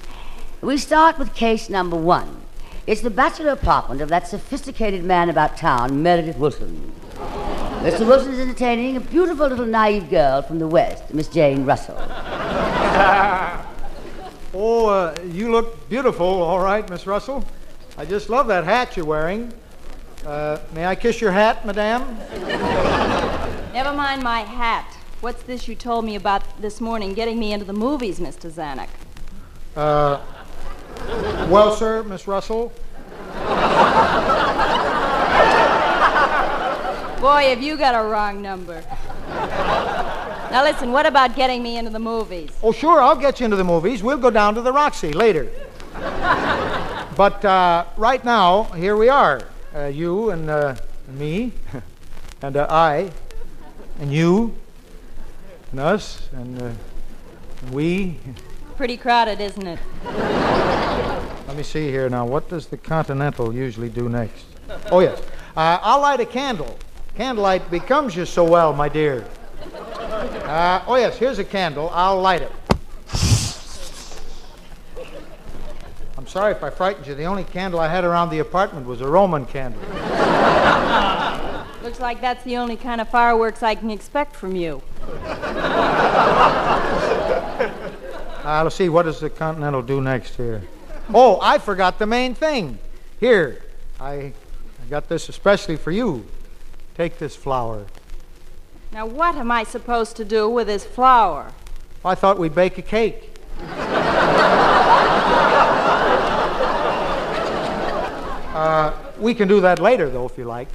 [0.61, 2.43] We start with case number one.
[2.85, 6.91] It's the bachelor apartment of that sophisticated man about town, Meredith Willson.
[7.85, 8.05] Mr.
[8.05, 11.97] Willson is entertaining a beautiful little naive girl from the West, Miss Jane Russell.
[14.55, 17.43] Oh, uh, you look beautiful, all right, Miss Russell.
[18.03, 19.53] I just love that hat you're wearing.
[20.27, 22.19] Uh, may I kiss your hat, madame?
[23.73, 24.93] Never mind my hat.
[25.21, 28.51] What's this you told me about this morning getting me into the movies, Mr.
[28.51, 28.89] Zanuck?
[29.77, 30.21] Uh,
[31.49, 32.73] well, sir, Miss Russell,
[37.21, 38.83] Boy, have you got a wrong number.
[40.51, 42.51] Now listen, what about getting me into the movies?
[42.65, 44.03] Oh, sure, I'll get you into the movies.
[44.03, 45.49] We'll go down to the Roxy later.
[47.17, 49.43] But uh, right now, here we are.
[49.75, 50.75] Uh, you and, uh,
[51.09, 51.53] and me,
[52.43, 53.11] and uh, I,
[54.01, 54.55] and you,
[55.71, 56.71] and us, and uh,
[57.71, 58.19] we.
[58.77, 59.79] Pretty crowded, isn't it?
[61.47, 62.25] Let me see here now.
[62.25, 64.45] What does the Continental usually do next?
[64.91, 65.21] Oh, yes.
[65.57, 66.79] Uh, I'll light a candle.
[67.15, 69.27] Candlelight becomes you so well, my dear.
[69.63, 71.91] Uh, oh, yes, here's a candle.
[71.93, 72.53] I'll light it.
[76.23, 77.17] I'm sorry if I frightened you.
[77.17, 79.81] The only candle I had around the apartment was a Roman candle.
[81.83, 84.81] Looks like that's the only kind of fireworks I can expect from you.
[88.45, 90.63] Uh, let's see, what does the Continental do next here?
[91.13, 92.79] Oh, I forgot the main thing.
[93.19, 93.65] Here,
[93.99, 94.33] I, I
[94.89, 96.25] got this especially for you.
[96.97, 97.85] Take this flower.
[98.93, 101.51] Now, what am I supposed to do with this flour?
[102.05, 103.32] I thought we'd bake a cake.
[108.73, 110.67] Uh, we can do that later, though, if you like.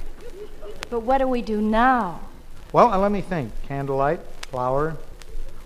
[0.88, 2.20] But what do we do now?
[2.72, 3.50] Well, uh, let me think.
[3.66, 4.20] Candlelight,
[4.52, 4.96] flower.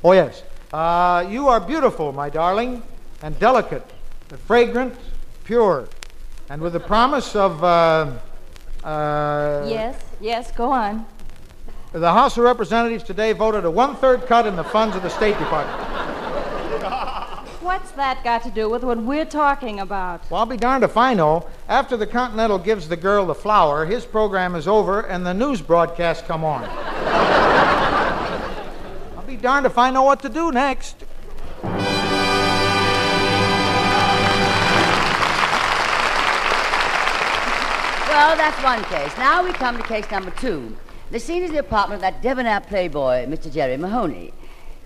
[0.02, 0.42] Oh, yes.
[0.72, 2.82] Uh, you are beautiful, my darling,
[3.20, 3.84] and delicate,
[4.30, 4.94] and fragrant,
[5.44, 5.90] pure,
[6.48, 7.62] and with the promise of.
[7.62, 8.12] Uh,
[8.82, 11.04] uh, Yes, yes, go on.
[11.92, 15.10] The House of Representatives today voted a one third cut in the funds of the
[15.10, 16.11] State Department
[17.72, 20.30] what's that got to do with what we're talking about?
[20.30, 21.48] Well, I'll be darned if I know.
[21.70, 25.62] After the Continental gives the girl the flower, his program is over and the news
[25.62, 26.64] broadcasts come on.
[29.16, 30.96] I'll be darned if I know what to do next.
[31.62, 31.72] Well,
[38.36, 39.16] that's one case.
[39.16, 40.76] Now we come to case number two.
[41.10, 43.50] The scene is the apartment of that debonair playboy, Mr.
[43.50, 44.34] Jerry Mahoney.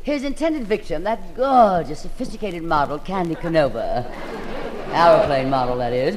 [0.07, 4.09] His intended victim, that gorgeous, sophisticated model, Candy Canova.
[4.93, 6.17] Aeroplane model, that is.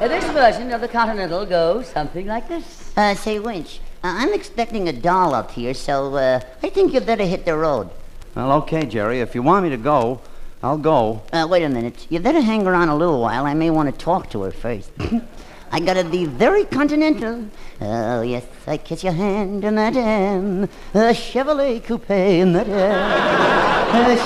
[0.00, 2.96] Uh, this version of the Continental goes something like this.
[2.96, 7.04] Uh, say, Winch, uh, I'm expecting a doll up here, so uh, I think you'd
[7.04, 7.90] better hit the road.
[8.34, 9.20] Well, okay, Jerry.
[9.20, 10.22] If you want me to go,
[10.62, 11.20] I'll go.
[11.30, 12.06] Uh, wait a minute.
[12.08, 13.44] You better hang around a little while.
[13.44, 14.90] I may want to talk to her first.
[15.74, 17.46] I gotta be very continental.
[17.80, 20.68] Oh, yes, I kiss your hand, madame.
[20.94, 23.48] A Chevrolet coupe, madame.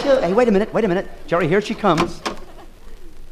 [0.03, 0.21] Sure.
[0.21, 1.09] Hey, wait a minute, wait a minute.
[1.27, 2.21] Jerry, here she comes.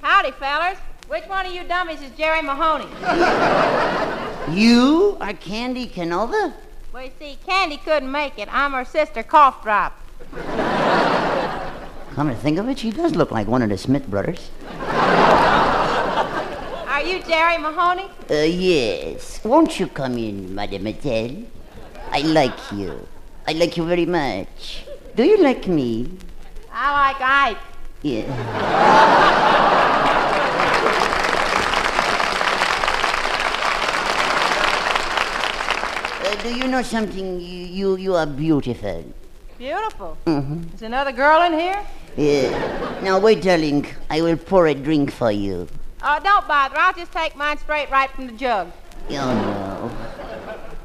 [0.00, 0.78] Howdy, fellers.
[1.08, 2.88] Which one of you dummies is Jerry Mahoney?
[4.58, 6.54] You are Candy Canova?
[6.94, 8.48] well, you see, Candy couldn't make it.
[8.50, 9.92] I'm her sister, Cough Drop.
[12.14, 14.48] Come to think of it, she does look like one of the Smith brothers.
[17.06, 18.10] Are you Jerry Mahoney?
[18.28, 19.38] Uh, yes.
[19.44, 21.36] Won't you come in, mademoiselle?
[22.10, 23.06] I like you.
[23.46, 24.84] I like you very much.
[25.14, 26.10] Do you like me?
[26.72, 27.58] I like Ike.
[28.02, 28.26] Yeah.
[36.24, 37.38] Uh, do you know something?
[37.38, 39.04] You, you, you are beautiful.
[39.58, 40.18] Beautiful.
[40.26, 40.74] Mm-hmm.
[40.74, 41.80] Is another girl in here?
[42.16, 43.00] Yeah.
[43.00, 43.86] Now, wait, darling.
[44.10, 45.68] I will pour a drink for you.
[46.08, 46.76] Oh, don't bother.
[46.78, 48.70] I'll just take mine straight right from the jug.
[49.10, 49.90] Oh, no.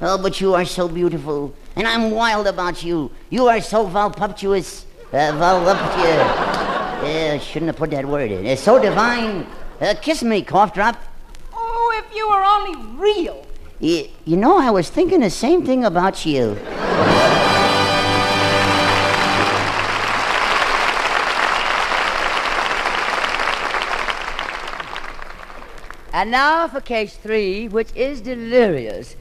[0.02, 1.54] Oh, but you are so beautiful.
[1.76, 3.12] And I'm wild about you.
[3.30, 4.88] You are so voluptuous.
[5.14, 6.22] Uh, voluptuous.
[7.04, 8.48] Uh, shouldn't have put that word in.
[8.48, 9.46] It's so divine.
[9.80, 11.00] Uh, kiss me, cough drop.
[11.54, 13.46] Oh, if you were only real.
[13.80, 16.58] You, you know, I was thinking the same thing about you.
[26.14, 29.16] And now for case three, which is delirious.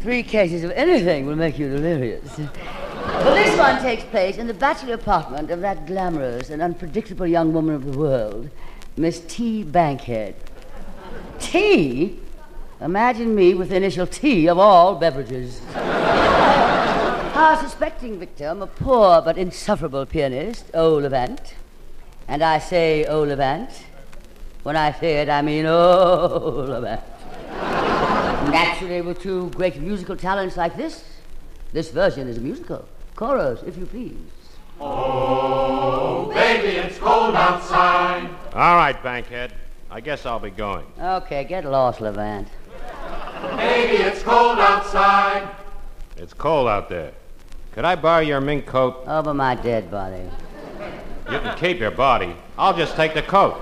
[0.00, 2.34] Three cases of anything will make you delirious.
[2.36, 7.52] But this one takes place in the bachelor apartment of that glamorous and unpredictable young
[7.52, 8.48] woman of the world,
[8.96, 9.62] Miss T.
[9.62, 10.34] Bankhead.
[11.38, 12.18] T?
[12.80, 15.60] Imagine me with the initial T of all beverages.
[15.74, 21.52] Our suspecting victim, a poor but insufferable pianist, Olivant.
[22.26, 23.70] And I say Olivant.
[24.62, 27.02] When I say it, I mean Olivant.
[28.50, 31.04] Naturally, with two great musical talents like this,
[31.72, 32.86] this version is a musical.
[33.16, 34.16] Chorus, if you please.
[34.80, 38.28] Oh, baby, it's cold outside.
[38.52, 39.52] All right, Bankhead.
[39.90, 40.86] I guess I'll be going.
[41.00, 42.48] Okay, get lost, Levant.
[43.56, 45.48] Baby, it's cold outside.
[46.16, 47.12] It's cold out there.
[47.72, 49.04] Could I borrow your mink coat?
[49.06, 50.28] Over my dead body.
[51.30, 52.34] You can keep your body.
[52.58, 53.60] I'll just take the coat.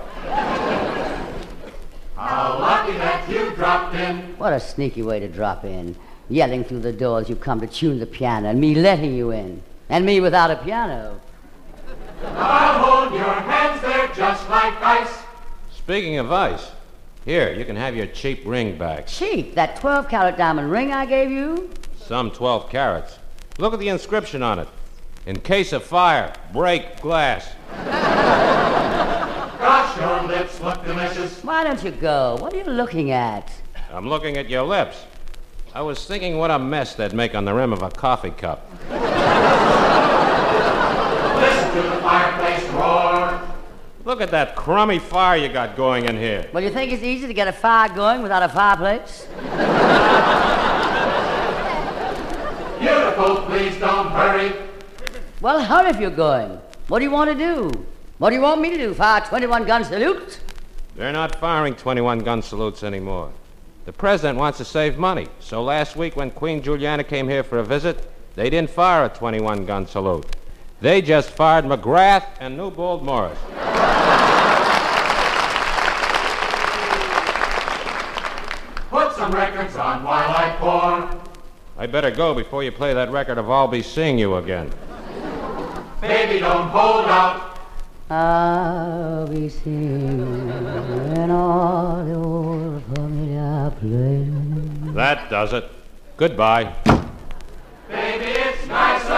[2.18, 4.36] How lucky that you dropped in.
[4.38, 5.94] What a sneaky way to drop in.
[6.28, 9.62] Yelling through the doors you come to tune the piano, and me letting you in.
[9.88, 11.20] And me without a piano.
[12.24, 15.22] I'll hold your hands there just like ice.
[15.70, 16.72] Speaking of ice,
[17.24, 19.06] here, you can have your cheap ring back.
[19.06, 21.70] Cheap, that 12 carat diamond ring I gave you?
[21.98, 23.16] Some 12 carats.
[23.58, 24.68] Look at the inscription on it.
[25.24, 27.48] In case of fire, break glass.
[30.58, 31.44] Gosh, your lips look delicious.
[31.44, 32.36] Why don't you go?
[32.40, 33.50] What are you looking at?
[33.92, 35.04] I'm looking at your lips.
[35.74, 38.68] I was thinking what a mess they'd make on the rim of a coffee cup.
[38.90, 39.00] Listen
[41.74, 43.40] to the fireplace roar.
[44.04, 46.48] Look at that crummy fire you got going in here.
[46.52, 49.26] Well, you think it's easy to get a fire going without a fireplace?
[52.80, 54.52] Beautiful, please don't hurry.
[55.40, 56.60] Well, hurry if you're going.
[56.88, 57.86] What do you want to do?
[58.18, 58.94] What do you want me to do?
[58.94, 60.40] Fire 21 gun salutes?
[60.96, 63.30] They're not firing 21 gun salutes anymore.
[63.84, 67.58] The president wants to save money, so last week when Queen Juliana came here for
[67.60, 70.26] a visit, they didn't fire a 21 gun salute.
[70.80, 73.38] They just fired McGrath and Newbold Morris.
[78.90, 81.20] Put some records on while I pour.
[81.78, 84.72] I better go before you play that record of I'll Be Seeing You Again.
[86.00, 87.57] Baby, don't hold out.
[94.94, 95.70] That does it.
[96.16, 96.74] Goodbye.
[97.88, 99.14] Baby, it's nicer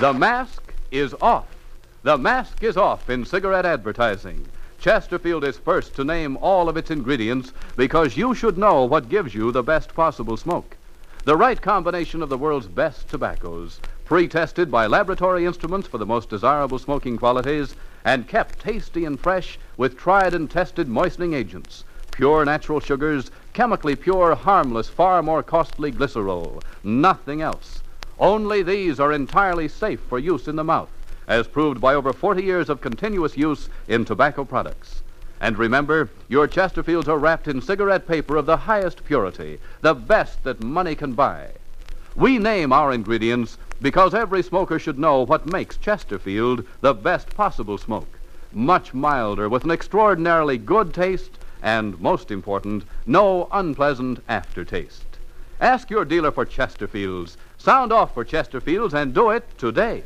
[0.00, 1.46] The mask is off.
[2.02, 4.46] The mask is off in cigarette advertising.
[4.80, 9.34] Chesterfield is first to name all of its ingredients because you should know what gives
[9.34, 10.76] you the best possible smoke.
[11.24, 16.06] The right combination of the world's best tobaccos pre tested by laboratory instruments for the
[16.06, 17.74] most desirable smoking qualities,
[18.04, 23.94] and kept tasty and fresh with tried and tested moistening agents, pure natural sugars, chemically
[23.94, 26.62] pure, harmless, far more costly glycerol.
[26.82, 27.82] Nothing else.
[28.18, 30.88] Only these are entirely safe for use in the mouth,
[31.28, 35.02] as proved by over 40 years of continuous use in tobacco products.
[35.40, 40.42] And remember, your Chesterfields are wrapped in cigarette paper of the highest purity, the best
[40.42, 41.50] that money can buy.
[42.16, 47.78] We name our ingredients because every smoker should know what makes Chesterfield the best possible
[47.78, 48.18] smoke.
[48.52, 55.04] Much milder, with an extraordinarily good taste, and most important, no unpleasant aftertaste.
[55.60, 57.36] Ask your dealer for Chesterfields.
[57.58, 60.02] Sound off for Chesterfields and do it today.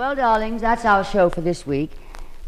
[0.00, 1.90] Well, darlings, that's our show for this week.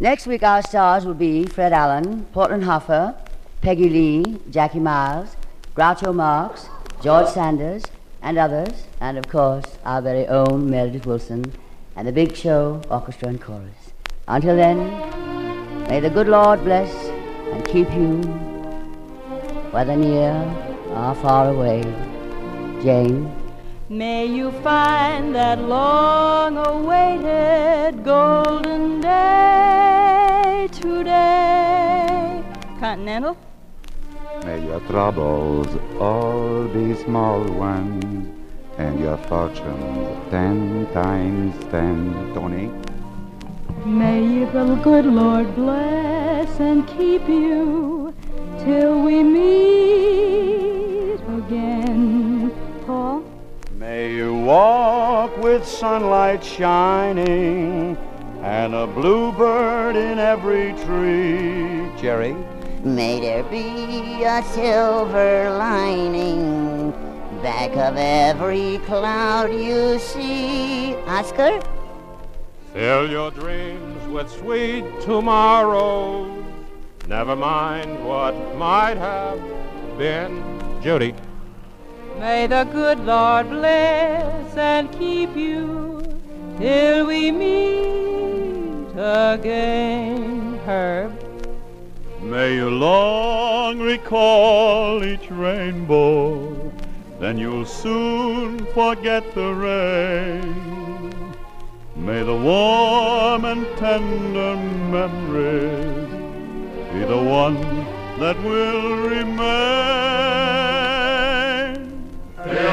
[0.00, 3.14] Next week, our stars will be Fred Allen, Portland Hoffa,
[3.60, 5.36] Peggy Lee, Jackie Miles,
[5.76, 6.70] Groucho Marx,
[7.02, 7.84] George Sanders,
[8.22, 11.52] and others, and of course, our very own Meredith Willson
[11.94, 13.92] and the Big Show Orchestra and Chorus.
[14.26, 14.78] Until then,
[15.90, 16.90] may the good Lord bless
[17.52, 18.16] and keep you,
[19.72, 20.32] whether near
[20.88, 21.82] or far away.
[22.82, 23.41] Jane.
[23.92, 32.42] May you find that long awaited golden day today.
[32.80, 33.36] Continental?
[34.46, 35.68] May your troubles
[36.00, 38.30] all be small ones,
[38.78, 42.32] and your fortunes ten times ten.
[42.32, 42.70] Toni?
[43.84, 48.14] May the good Lord bless and keep you
[48.64, 52.50] till we meet again.
[52.86, 53.22] Paul?
[53.82, 57.96] May you walk with sunlight shining
[58.40, 61.90] and a bluebird in every tree.
[62.00, 62.36] Jerry?
[62.84, 66.92] May there be a silver lining
[67.42, 70.94] back of every cloud you see.
[71.08, 71.60] Oscar?
[72.72, 76.44] Fill your dreams with sweet tomorrows.
[77.08, 79.40] Never mind what might have
[79.98, 80.40] been.
[80.80, 81.16] Judy.
[82.22, 86.00] May the good Lord bless and keep you
[86.56, 90.56] till we meet again.
[90.64, 91.10] Herb.
[92.22, 96.72] May you long recall each rainbow,
[97.18, 101.34] then you'll soon forget the rain.
[101.96, 104.54] May the warm and tender
[104.94, 106.08] memories
[106.92, 107.60] be the one
[108.20, 110.11] that will remain.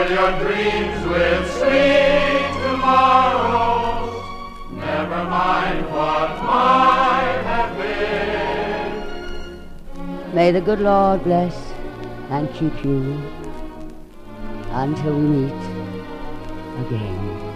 [0.10, 4.10] Your dreams with sweet tomorrows.
[4.72, 9.14] Never mind what might have been.
[10.34, 11.56] May the good Lord bless
[12.32, 13.22] and keep you
[14.72, 15.54] until we meet
[16.88, 17.49] again.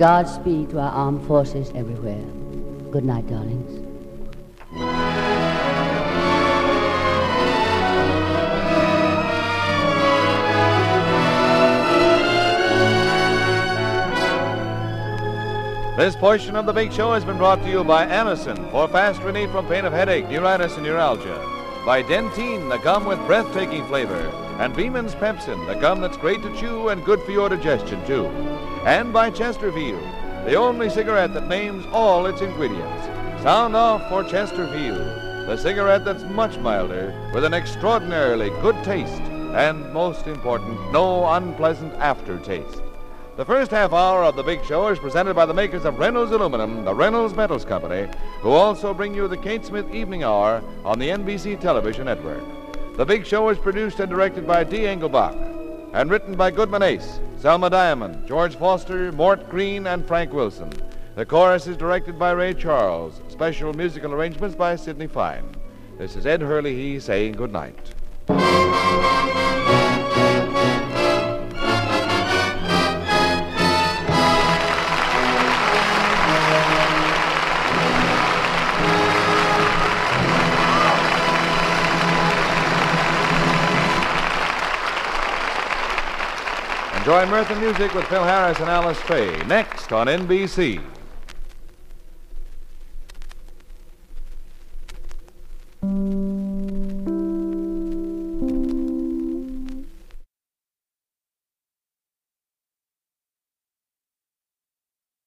[0.00, 2.24] Godspeed to our armed forces everywhere.
[2.90, 3.70] Good night, darlings.
[15.98, 19.20] This portion of the Big Show has been brought to you by Anacin for fast
[19.20, 21.36] relief from pain of headache, neuritis, and neuralgia.
[21.84, 24.16] By Dentyne, the gum with breathtaking flavor.
[24.58, 28.30] And Beeman's Pepsin, the gum that's great to chew and good for your digestion, too.
[28.84, 30.02] And by Chesterfield,
[30.46, 33.04] the only cigarette that names all its ingredients.
[33.42, 34.96] Sound off for Chesterfield,
[35.46, 39.20] the cigarette that's much milder, with an extraordinarily good taste,
[39.52, 42.82] and most important, no unpleasant aftertaste.
[43.36, 46.32] The first half hour of the Big Show is presented by the makers of Reynolds
[46.32, 50.98] Aluminum, the Reynolds Metals Company, who also bring you the Kate Smith Evening Hour on
[50.98, 52.42] the NBC television network.
[52.96, 55.59] The Big Show is produced and directed by Dee Engelbach
[55.92, 60.72] and written by Goodman Ace, Selma Diamond, George Foster, Mort Green, and Frank Wilson.
[61.16, 63.20] The chorus is directed by Ray Charles.
[63.28, 65.48] Special musical arrangements by Sidney Fine.
[65.98, 67.92] This is Ed Herlihy saying good night.
[87.10, 90.80] Join Mirth and Music with Phil Harris and Alice Faye next on NBC.